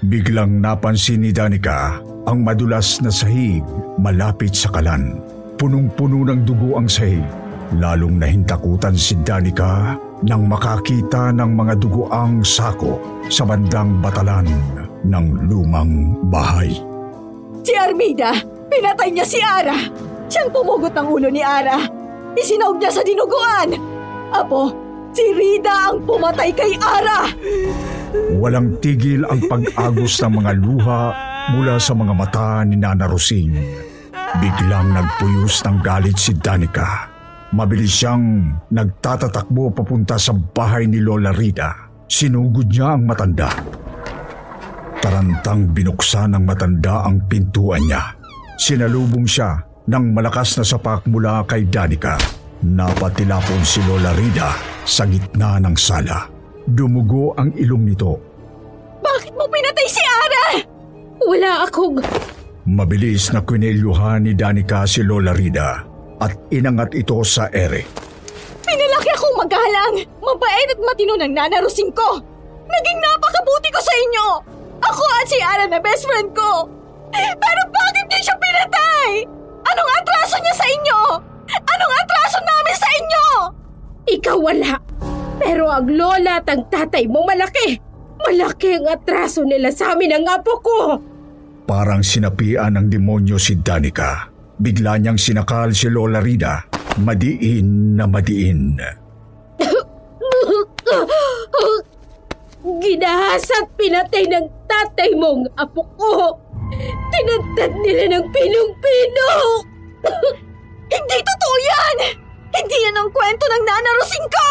Biglang 0.00 0.52
napansin 0.58 1.22
ni 1.22 1.30
Danica 1.30 2.00
ang 2.26 2.42
madulas 2.42 2.98
na 2.98 3.14
sahig 3.14 3.62
malapit 4.00 4.56
sa 4.56 4.72
kalan. 4.72 5.22
Punong-puno 5.60 6.26
ng 6.26 6.40
dugo 6.42 6.80
ang 6.80 6.88
sahig. 6.88 7.39
Lalong 7.78 8.18
nahintakutan 8.18 8.98
si 8.98 9.14
Danica 9.22 9.94
nang 10.26 10.50
makakita 10.50 11.30
ng 11.30 11.50
mga 11.54 11.74
dugoang 11.78 12.42
sako 12.42 12.98
sa 13.30 13.46
bandang 13.46 14.02
batalan 14.02 14.48
ng 15.06 15.26
lumang 15.46 16.18
bahay. 16.26 16.74
Si 17.62 17.72
Armida, 17.78 18.34
pinatay 18.66 19.14
niya 19.14 19.22
si 19.22 19.38
Ara. 19.38 19.78
Siyang 20.26 20.50
pumugot 20.50 20.90
ng 20.90 21.08
ulo 21.14 21.30
ni 21.30 21.46
Ara. 21.46 21.78
Isinaog 22.34 22.82
niya 22.82 22.90
sa 22.90 23.06
dinuguan. 23.06 23.78
Apo, 24.34 24.74
si 25.14 25.30
Rida 25.30 25.94
ang 25.94 26.02
pumatay 26.02 26.50
kay 26.50 26.74
Ara. 26.74 27.30
Walang 28.34 28.82
tigil 28.82 29.22
ang 29.26 29.46
pag-agos 29.46 30.18
ng 30.22 30.42
mga 30.42 30.52
luha 30.58 31.02
mula 31.54 31.78
sa 31.78 31.94
mga 31.94 32.14
mata 32.18 32.66
ni 32.66 32.74
Nana 32.74 33.06
Rosing. 33.06 33.54
Biglang 34.42 34.94
nagpuyos 34.94 35.62
ng 35.66 35.76
galit 35.82 36.18
si 36.18 36.34
Danica. 36.34 37.09
Mabilis 37.50 37.98
siyang 37.98 38.46
nagtatatakbo 38.70 39.74
papunta 39.74 40.14
sa 40.14 40.30
bahay 40.30 40.86
ni 40.86 41.02
Lola 41.02 41.34
Rita. 41.34 41.90
Sinugod 42.06 42.70
niya 42.70 42.94
ang 42.94 43.10
matanda. 43.10 43.50
Tarantang 45.02 45.74
binuksan 45.74 46.38
ng 46.38 46.46
matanda 46.46 47.02
ang 47.10 47.26
pintuan 47.26 47.82
niya. 47.82 48.14
Sinalubong 48.54 49.26
siya 49.26 49.58
ng 49.82 50.14
malakas 50.14 50.62
na 50.62 50.64
sapak 50.66 51.10
mula 51.10 51.42
kay 51.42 51.66
Danica. 51.66 52.14
Napatilapon 52.62 53.66
si 53.66 53.82
Lola 53.82 54.14
Rida 54.14 54.54
sa 54.86 55.02
gitna 55.10 55.58
ng 55.58 55.74
sala. 55.74 56.30
Dumugo 56.62 57.34
ang 57.34 57.50
ilong 57.58 57.82
nito. 57.82 58.12
Bakit 59.02 59.34
mo 59.34 59.50
pinatay 59.50 59.88
si 59.90 60.02
Ara? 60.06 60.46
Wala 61.26 61.66
akong... 61.66 61.98
Mabilis 62.70 63.34
na 63.34 63.42
kwinelyuhan 63.42 64.22
ni 64.22 64.38
Danica 64.38 64.86
si 64.86 65.02
Lola 65.02 65.34
Rida 65.34 65.89
at 66.20 66.36
inangat 66.52 66.92
ito 66.94 67.16
sa 67.24 67.48
ere. 67.50 67.84
Pinalaki 68.60 69.10
akong 69.16 69.36
magalang, 69.40 69.94
mabait 70.20 70.68
at 70.70 70.80
matino 70.84 71.16
ng 71.16 71.32
nanarusing 71.32 71.90
ko. 71.96 72.20
Naging 72.70 72.98
napakabuti 73.02 73.68
ko 73.74 73.80
sa 73.82 73.94
inyo. 73.98 74.26
Ako 74.80 75.02
at 75.20 75.26
si 75.26 75.38
Ara 75.42 75.66
na 75.66 75.82
best 75.82 76.06
friend 76.06 76.30
ko. 76.30 76.70
Pero 77.10 77.62
bakit 77.68 78.06
niyo 78.06 78.20
siya 78.22 78.36
pinatay? 78.38 79.10
Anong 79.66 79.90
atraso 79.98 80.36
niya 80.38 80.54
sa 80.54 80.66
inyo? 80.70 80.98
Anong 81.50 81.92
atraso 81.98 82.38
namin 82.38 82.76
sa 82.78 82.88
inyo? 82.94 83.26
Ikaw 84.14 84.36
wala. 84.38 84.74
Pero 85.42 85.66
ang 85.66 85.90
lola 85.90 86.38
at 86.38 86.46
ang 86.46 86.70
tatay 86.70 87.10
mo 87.10 87.26
malaki. 87.26 87.82
Malaki 88.22 88.78
ang 88.78 88.86
atraso 88.86 89.42
nila 89.42 89.74
sa 89.74 89.98
amin 89.98 90.14
ng 90.14 90.26
apo 90.30 90.54
ko. 90.62 90.78
Parang 91.66 92.06
sinapian 92.06 92.78
ng 92.78 92.86
demonyo 92.86 93.34
si 93.34 93.58
Danica. 93.58 94.29
Bigla 94.60 95.00
niyang 95.00 95.16
sinakal 95.16 95.72
si 95.72 95.88
Lola 95.88 96.20
Rida. 96.20 96.60
Madiin 97.00 97.96
na 97.96 98.04
madiin. 98.04 98.76
Ginahas 102.84 103.48
at 103.56 103.72
pinatay 103.80 104.28
ng 104.28 104.44
tatay 104.68 105.16
mong 105.16 105.48
apo 105.56 105.80
ko. 105.96 106.36
Tinagtad 107.08 107.72
nila 107.80 108.20
ng 108.20 108.26
pinong-pino. 108.28 109.28
Hindi 110.92 111.18
totoo 111.24 111.56
yan! 111.64 111.96
Hindi 112.52 112.76
yan 112.84 113.00
ang 113.00 113.08
kwento 113.16 113.48
ng 113.48 113.64
nanarusing 113.64 114.28
ko! 114.28 114.48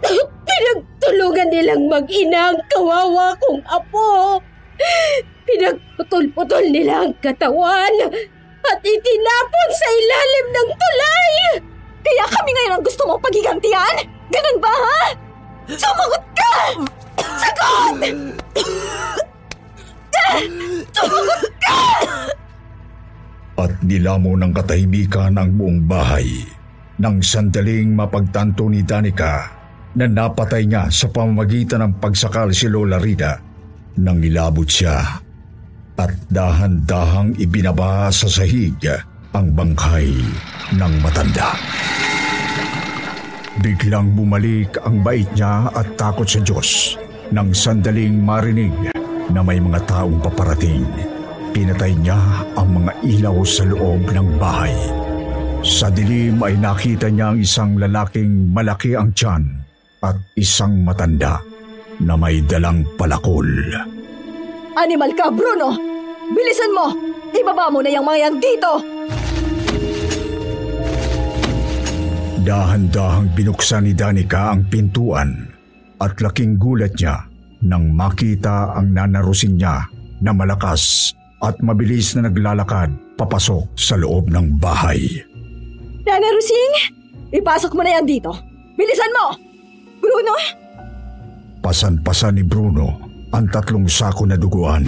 Pinagtulungan 0.48 1.52
nilang 1.52 1.84
mag-ina 1.92 2.56
ang 2.56 2.60
kawawa 2.72 3.36
kong 3.36 3.60
apo. 3.68 4.40
Pinagputol-putol 5.44 6.72
nila 6.72 7.04
ang 7.04 7.12
katawan 7.20 7.92
at 8.72 8.80
itinapon 8.82 9.68
sa 9.74 9.86
ilalim 9.90 10.46
ng 10.50 10.68
tulay. 10.74 11.32
Kaya 12.02 12.24
kami 12.30 12.50
ngayon 12.54 12.74
ang 12.78 12.84
gusto 12.86 13.02
mong 13.06 13.22
pagigantihan? 13.22 13.94
Ganun 14.30 14.58
ba, 14.62 14.72
ha? 14.72 15.02
Sumagot 15.66 16.24
ka! 16.34 16.54
Sagot! 17.18 17.98
Sumagot 20.94 21.44
ka! 21.58 21.78
At 23.56 23.72
nilamo 23.82 24.36
ng 24.38 24.52
katahimikan 24.52 25.34
ang 25.34 25.50
buong 25.56 25.80
bahay 25.88 26.28
nang 27.00 27.20
sandaling 27.20 27.92
mapagtanto 27.92 28.68
ni 28.68 28.84
Danica 28.84 29.52
na 29.96 30.04
napatay 30.04 30.68
niya 30.68 30.92
sa 30.92 31.08
pamamagitan 31.08 31.84
ng 31.84 31.92
pagsakal 32.00 32.52
si 32.52 32.68
Lola 32.68 33.00
Rida 33.00 33.40
nang 33.96 34.20
ilabot 34.20 34.68
siya 34.68 35.25
at 35.96 36.12
dahan-dahang 36.28 37.32
ibinaba 37.40 38.12
sa 38.12 38.28
sahig 38.28 38.76
ang 39.32 39.52
bangkay 39.52 40.12
ng 40.76 40.92
matanda. 41.00 41.56
Biglang 43.60 44.12
bumalik 44.12 44.76
ang 44.84 45.00
bait 45.00 45.28
niya 45.32 45.72
at 45.72 45.88
takot 45.96 46.28
sa 46.28 46.40
Diyos 46.44 47.00
nang 47.32 47.56
sandaling 47.56 48.20
marinig 48.20 48.72
na 49.32 49.40
may 49.40 49.56
mga 49.56 49.80
taong 49.88 50.20
paparating. 50.20 50.84
Pinatay 51.56 51.96
niya 51.96 52.20
ang 52.52 52.68
mga 52.84 52.92
ilaw 53.00 53.36
sa 53.48 53.64
loob 53.64 54.12
ng 54.12 54.28
bahay. 54.36 54.76
Sa 55.64 55.88
dilim 55.88 56.36
ay 56.44 56.60
nakita 56.60 57.08
niya 57.08 57.32
ang 57.32 57.40
isang 57.40 57.80
lalaking 57.80 58.52
malaki 58.52 58.92
ang 58.92 59.16
tiyan 59.16 59.64
at 60.04 60.20
isang 60.36 60.84
matanda 60.84 61.40
na 62.04 62.14
may 62.14 62.44
dalang 62.44 62.84
palakol. 63.00 63.48
Animal 64.76 65.16
ka, 65.16 65.32
Bruno! 65.32 65.72
Bilisan 66.36 66.76
mo! 66.76 66.92
Ibaba 67.32 67.72
mo 67.72 67.80
na 67.80 67.88
yung 67.88 68.04
mga 68.04 68.28
yan 68.28 68.36
dito! 68.36 68.70
Dahan-dahang 72.44 73.32
binuksan 73.32 73.88
ni 73.88 73.96
Danica 73.96 74.52
ang 74.52 74.68
pintuan 74.68 75.48
at 75.96 76.20
laking 76.20 76.60
gulat 76.60 76.92
niya 77.00 77.24
nang 77.64 77.88
makita 77.96 78.76
ang 78.76 78.92
nanarusing 78.92 79.56
niya 79.56 79.88
na 80.20 80.36
malakas 80.36 81.10
at 81.40 81.56
mabilis 81.64 82.12
na 82.12 82.28
naglalakad 82.28 82.92
papasok 83.16 83.72
sa 83.80 83.96
loob 83.96 84.28
ng 84.28 84.60
bahay. 84.60 85.24
Nana 86.04 86.28
Rusing, 86.36 86.72
ipasok 87.32 87.72
mo 87.72 87.80
na 87.80 87.96
yan 87.96 88.04
dito. 88.04 88.30
Bilisan 88.76 89.10
mo! 89.16 89.26
Bruno? 90.04 90.36
Pasan-pasan 91.64 92.38
ni 92.38 92.44
Bruno 92.44 93.05
ang 93.34 93.50
tatlong 93.50 93.88
sako 93.90 94.28
na 94.28 94.38
duguan. 94.38 94.86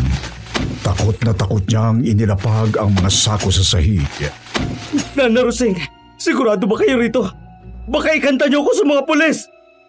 Takot 0.82 1.16
na 1.22 1.32
takot 1.34 1.62
niyang 1.66 2.02
inilapag 2.02 2.78
ang 2.78 2.94
mga 2.94 3.10
sako 3.10 3.50
sa 3.50 3.64
sahig. 3.76 4.06
Nana 5.14 5.42
Roseng, 5.42 5.78
sigurado 6.18 6.66
ba 6.66 6.78
kayo 6.78 6.98
rito? 6.98 7.26
Baka 7.88 8.14
ikanta 8.14 8.46
niyo 8.46 8.62
ko 8.62 8.70
sa 8.74 8.84
mga 8.84 9.02
pulis! 9.08 9.48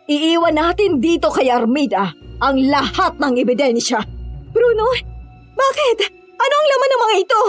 Iiwan 0.09 0.57
natin 0.57 0.97
dito 0.97 1.29
kay 1.29 1.53
Armida 1.53 2.09
ang 2.41 2.57
lahat 2.57 3.13
ng 3.21 3.33
ebidensya. 3.37 4.01
Bruno, 4.49 4.89
bakit? 5.53 6.09
Ano 6.39 6.53
ang 6.55 6.67
laman 6.71 6.89
ng 6.89 7.01
mga 7.01 7.15
ito? 7.21 7.41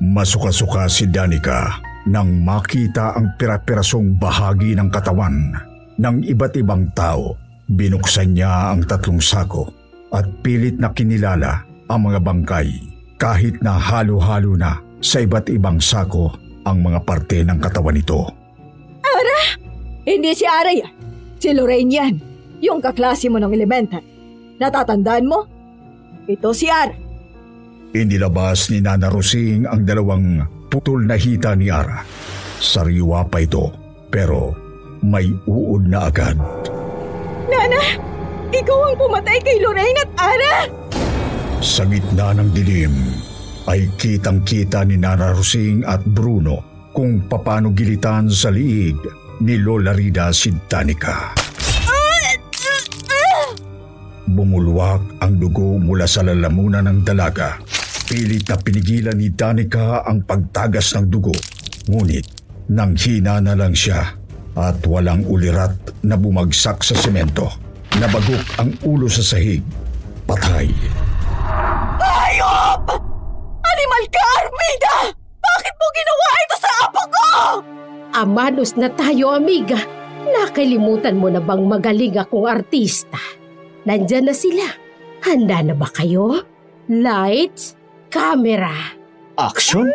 Masuka-suka 0.00 0.90
si 0.90 1.08
Danica 1.08 1.80
nang 2.10 2.44
makita 2.44 3.16
ang 3.16 3.36
pira-pirasong 3.40 4.20
bahagi 4.20 4.76
ng 4.76 4.88
katawan 4.92 5.56
ng 5.96 6.16
iba't 6.26 6.56
ibang 6.60 6.90
tao. 6.92 7.36
Binuksan 7.70 8.34
niya 8.34 8.74
ang 8.74 8.82
tatlong 8.84 9.22
sako 9.22 9.79
at 10.10 10.26
pilit 10.42 10.76
na 10.78 10.90
kinilala 10.90 11.62
ang 11.90 12.10
mga 12.10 12.18
bangkay 12.22 12.68
kahit 13.20 13.58
na 13.60 13.76
halo-halo 13.76 14.56
na 14.56 14.80
sa 15.00 15.20
iba't 15.22 15.48
ibang 15.52 15.80
sako 15.80 16.32
ang 16.64 16.84
mga 16.84 17.00
parte 17.04 17.40
ng 17.42 17.58
katawan 17.58 17.96
nito. 17.96 18.28
Ara? 19.00 19.40
Hindi 20.04 20.32
si 20.36 20.44
Ara 20.44 20.72
yan. 20.72 20.92
Si 21.40 21.48
Lorraine 21.52 21.92
yan. 21.92 22.14
Yung 22.60 22.84
kaklase 22.84 23.32
mo 23.32 23.40
ng 23.40 23.52
elemental. 23.52 24.04
Natatandaan 24.60 25.24
mo? 25.24 25.48
Ito 26.28 26.52
si 26.52 26.68
Ara. 26.68 26.92
Inilabas 27.90 28.70
ni 28.70 28.78
Nana 28.84 29.10
Rosing 29.10 29.66
ang 29.66 29.82
dalawang 29.82 30.44
putol 30.70 31.08
na 31.08 31.16
hita 31.16 31.56
ni 31.56 31.72
Ara. 31.72 32.04
Sariwa 32.60 33.24
pa 33.26 33.40
ito 33.40 33.72
pero 34.12 34.52
may 35.00 35.32
uod 35.48 35.88
na 35.88 36.12
agad. 36.12 36.36
Nana, 37.48 37.82
ikaw 38.54 38.78
ang 38.90 38.96
pumatay 38.98 39.38
kay 39.42 39.62
Lorraine 39.62 40.00
at 40.02 40.10
Ara? 40.18 40.54
Sa 41.60 41.84
gitna 41.86 42.34
ng 42.36 42.50
dilim 42.50 42.94
ay 43.68 43.86
kitang-kita 43.94 44.82
ni 44.82 44.96
Nana 44.96 45.30
Rosing 45.36 45.86
at 45.86 46.02
Bruno 46.02 46.88
kung 46.90 47.30
papano 47.30 47.70
gilitan 47.70 48.26
sa 48.26 48.50
liig 48.50 48.98
ni 49.40 49.54
Lola 49.60 49.94
Rida 49.94 50.34
si 50.34 50.50
Danica. 50.66 51.36
Bumulwak 54.30 55.18
ang 55.26 55.42
dugo 55.42 55.74
mula 55.74 56.06
sa 56.06 56.22
lalamunan 56.22 56.86
ng 56.86 57.02
dalaga. 57.02 57.58
Pilit 58.06 58.46
na 58.46 58.56
pinigilan 58.58 59.18
ni 59.18 59.34
Danica 59.34 60.06
ang 60.06 60.22
pagtagas 60.22 60.94
ng 60.94 61.06
dugo. 61.10 61.34
Ngunit 61.90 62.26
nang 62.70 62.94
hina 62.94 63.42
na 63.42 63.58
lang 63.58 63.74
siya 63.74 64.06
at 64.54 64.78
walang 64.86 65.26
ulirat 65.26 66.02
na 66.06 66.14
bumagsak 66.14 66.82
sa 66.86 66.94
semento. 66.94 67.69
Nabagok 67.98 68.46
ang 68.62 68.70
ulo 68.86 69.10
sa 69.10 69.24
sahig. 69.24 69.64
Patay. 70.30 70.70
Hayop! 71.98 72.86
Animal 73.60 74.04
ka, 74.06 74.24
Armida! 74.38 74.96
Bakit 75.42 75.74
mo 75.74 75.86
ginawa 75.90 76.26
ito 76.38 76.56
sa 76.56 76.70
apo 76.86 77.02
ko? 77.10 77.26
Amanos 78.14 78.78
na 78.78 78.88
tayo, 78.94 79.34
amiga. 79.34 79.80
Nakalimutan 80.22 81.18
mo 81.18 81.26
na 81.26 81.42
bang 81.42 81.66
magaling 81.66 82.14
akong 82.14 82.46
artista? 82.46 83.18
Nandyan 83.84 84.30
na 84.30 84.34
sila. 84.36 84.66
Handa 85.26 85.60
na 85.60 85.74
ba 85.74 85.90
kayo? 85.90 86.46
Lights, 86.86 87.74
camera. 88.08 88.72
Action? 89.36 89.88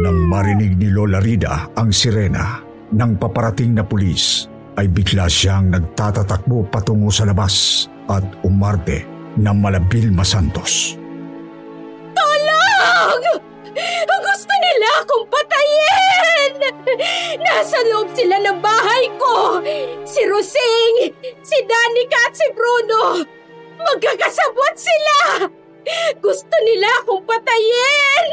Nang 0.00 0.18
marinig 0.30 0.78
ni 0.78 0.90
Lola 0.90 1.18
Rida 1.18 1.70
ang 1.74 1.90
sirena 1.90 2.62
ng 2.90 3.12
paparating 3.18 3.74
na 3.74 3.86
pulis, 3.86 4.49
ay 4.78 4.86
bigla 4.86 5.26
siyang 5.26 5.72
nagtatatakbo 5.72 6.68
patungo 6.70 7.10
sa 7.10 7.26
labas 7.26 7.86
at 8.06 8.22
umarte 8.46 9.06
ng 9.38 9.56
malabil 9.58 10.10
masantos. 10.10 10.98
Tulong! 12.14 13.22
Gusto 14.06 14.52
nila 14.52 14.88
akong 15.02 15.26
patayin! 15.30 16.52
Nasa 17.38 17.78
loob 17.90 18.10
sila 18.14 18.36
ng 18.42 18.58
bahay 18.58 19.04
ko! 19.18 19.62
Si 20.02 20.20
Rosing, 20.26 21.14
si 21.40 21.56
Danica 21.66 22.20
at 22.26 22.34
si 22.34 22.46
Bruno! 22.52 23.22
Magkakasabot 23.80 24.74
sila! 24.74 25.18
Gusto 26.18 26.54
nila 26.66 26.88
akong 27.02 27.22
patayin! 27.24 28.26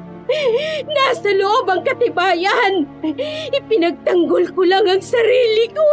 Nasa 0.86 1.30
loob 1.30 1.70
ang 1.70 1.82
katibayan! 1.86 2.86
Ipinagtanggol 3.54 4.50
ko 4.50 4.62
lang 4.66 4.86
ang 4.90 5.02
sarili 5.02 5.70
ko! 5.70 5.86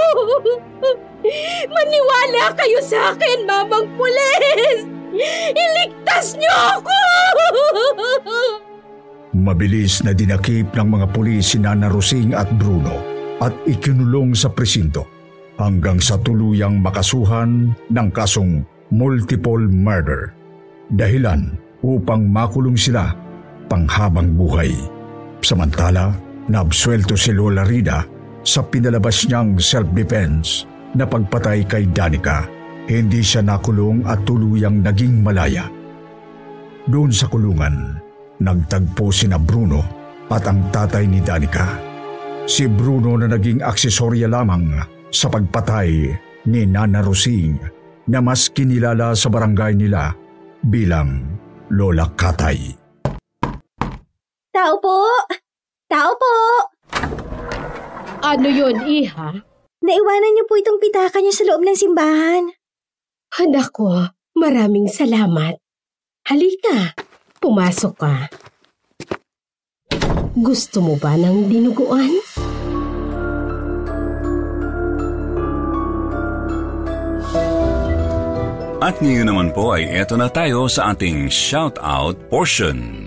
Maniwala 1.69 2.51
kayo 2.57 2.79
sa 2.81 3.13
akin, 3.13 3.45
mamang 3.45 3.87
pulis! 3.95 4.89
Iligtas 5.53 6.35
niyo 6.41 6.53
ako! 6.79 6.97
Mabilis 9.33 10.01
na 10.01 10.13
dinakip 10.13 10.73
ng 10.73 10.87
mga 10.89 11.07
pulis 11.13 11.53
si 11.53 11.57
Nana 11.61 11.89
Rosing 11.89 12.33
at 12.33 12.49
Bruno 12.57 13.01
at 13.41 13.53
ikinulong 13.65 14.33
sa 14.33 14.49
presinto 14.49 15.05
hanggang 15.57 16.01
sa 16.01 16.17
tuluyang 16.21 16.81
makasuhan 16.81 17.73
ng 17.89 18.07
kasong 18.13 18.65
multiple 18.89 19.61
murder. 19.69 20.33
Dahilan 20.93 21.57
upang 21.81 22.29
makulong 22.29 22.77
sila 22.77 23.22
panghabang 23.67 24.33
buhay. 24.35 24.71
Samantala, 25.43 26.15
naabswelto 26.47 27.15
si 27.19 27.35
Lola 27.35 27.63
Rida 27.67 28.03
sa 28.43 28.63
pinalabas 28.63 29.23
niyang 29.27 29.59
self-defense 29.59 30.67
na 30.95 31.07
pagpatay 31.07 31.63
kay 31.67 31.87
Danica. 31.89 32.47
Hindi 32.83 33.23
siya 33.23 33.43
nakulong 33.43 34.03
at 34.03 34.27
tuluyang 34.27 34.83
naging 34.83 35.23
malaya. 35.23 35.67
Doon 36.83 37.15
sa 37.15 37.31
kulungan, 37.31 37.95
nagtagpo 38.43 39.07
si 39.07 39.31
na 39.31 39.39
Bruno 39.39 39.79
at 40.27 40.43
ang 40.43 40.67
tatay 40.67 41.07
ni 41.07 41.23
Danica. 41.23 41.79
Si 42.43 42.67
Bruno 42.67 43.15
na 43.15 43.31
naging 43.31 43.63
aksesorya 43.63 44.27
lamang 44.27 44.83
sa 45.07 45.31
pagpatay 45.31 46.11
ni 46.51 46.67
Nana 46.67 46.99
Rosing 46.99 47.55
na 48.11 48.19
mas 48.19 48.51
kinilala 48.51 49.15
sa 49.15 49.31
barangay 49.31 49.79
nila 49.79 50.11
bilang 50.59 51.23
Lola 51.71 52.11
Katay. 52.11 52.82
Tao 54.63 54.79
po! 54.79 54.95
Tao 55.91 56.15
po! 56.15 56.35
Ano 58.23 58.47
yon, 58.47 58.87
Iha? 58.87 59.43
Naiwanan 59.83 60.31
niyo 60.31 60.47
po 60.47 60.55
itong 60.55 60.79
pitaka 60.79 61.19
niyo 61.19 61.35
sa 61.35 61.43
loob 61.51 61.67
ng 61.67 61.75
simbahan. 61.75 62.47
Anak 63.43 63.75
ko, 63.75 63.91
maraming 64.39 64.87
salamat. 64.87 65.59
Halika, 66.31 66.95
pumasok 67.43 67.93
ka. 67.99 68.31
Gusto 70.31 70.79
mo 70.79 70.95
ba 70.95 71.19
ng 71.19 71.51
dinuguan? 71.51 72.23
At 78.79 78.95
ngayon 79.03 79.27
naman 79.27 79.51
po 79.51 79.75
ay 79.75 79.91
eto 79.91 80.15
na 80.15 80.31
tayo 80.31 80.71
sa 80.71 80.95
ating 80.95 81.27
shout-out 81.27 82.15
portion. 82.31 83.02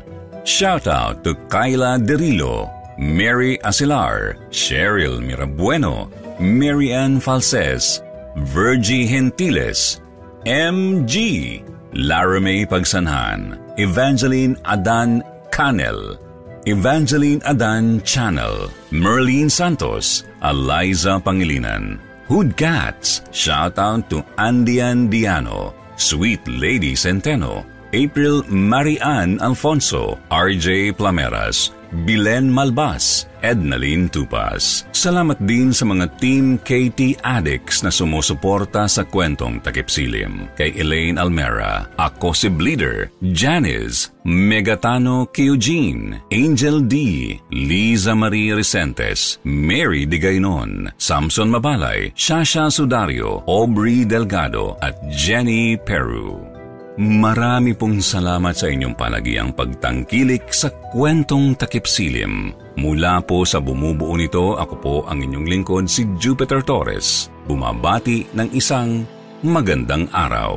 Shout-out 0.46 1.24
to 1.24 1.34
Kyla 1.50 1.98
Derilo, 1.98 2.70
Mary 3.02 3.58
Asilar, 3.66 4.38
Cheryl 4.54 5.18
Mirabueno, 5.18 6.06
Mary 6.38 6.92
Ann 6.94 7.18
Falses, 7.18 7.98
Virgie 8.46 9.08
Gentiles, 9.08 10.00
MG, 10.46 11.66
Laramay 11.90 12.64
Pagsanhan, 12.64 13.58
Evangeline 13.76 14.56
Adan 14.64 15.20
Canel, 15.50 16.16
Evangeline 16.64 17.42
Adan 17.42 18.00
Channel, 18.02 18.70
Merlene 18.94 19.50
Santos, 19.50 20.22
Eliza 20.44 21.18
Pangilinan, 21.18 21.98
Hood 22.28 22.56
Cats, 22.56 23.20
shout 23.32 23.80
out 23.80 24.08
to 24.10 24.22
Andian 24.38 25.10
Diano, 25.10 25.74
Sweet 25.96 26.46
Lady 26.46 26.94
Centeno, 26.94 27.66
April 27.92 28.42
Marian 28.48 29.38
Alfonso, 29.38 30.18
RJ 30.30 30.96
Plameras, 30.96 31.76
Bilen 32.04 32.50
Malbas, 32.50 33.30
Ednalyn 33.46 34.10
Tupas. 34.10 34.84
Salamat 34.90 35.38
din 35.46 35.70
sa 35.70 35.86
mga 35.86 36.10
Team 36.18 36.58
KT 36.58 37.22
Addicts 37.22 37.86
na 37.86 37.94
sumusuporta 37.94 38.90
sa 38.90 39.06
kwentong 39.06 39.62
takip 39.62 39.86
silim. 39.86 40.50
Kay 40.58 40.74
Elaine 40.74 41.16
Almera, 41.16 41.86
ako 41.94 42.34
si 42.34 42.50
Bleeder, 42.50 43.14
Janice, 43.22 44.10
Megatano 44.26 45.30
Eugene, 45.30 46.26
Angel 46.34 46.82
D, 46.82 46.94
Liza 47.54 48.18
Marie 48.18 48.50
Resentes, 48.50 49.38
Mary 49.46 50.04
Digaynon, 50.04 50.90
Samson 50.98 51.54
Mabalay, 51.54 52.10
Shasha 52.18 52.66
Sudario, 52.66 53.46
Aubrey 53.46 54.02
Delgado 54.02 54.74
at 54.82 54.98
Jenny 55.14 55.78
Peru. 55.78 56.55
Marami 56.96 57.76
pong 57.76 58.00
salamat 58.00 58.56
sa 58.56 58.72
inyong 58.72 58.96
palagiang 58.96 59.52
pagtangkilik 59.52 60.48
sa 60.48 60.72
kwentong 60.72 61.52
takip 61.52 61.84
silim. 61.84 62.56
Mula 62.80 63.20
po 63.20 63.44
sa 63.44 63.60
bumubuo 63.60 64.16
nito, 64.16 64.56
ako 64.56 64.74
po 64.80 64.94
ang 65.04 65.20
inyong 65.20 65.44
lingkod 65.44 65.84
si 65.92 66.08
Jupiter 66.16 66.64
Torres, 66.64 67.28
bumabati 67.44 68.32
ng 68.32 68.48
isang 68.56 69.04
magandang 69.44 70.08
araw. 70.08 70.56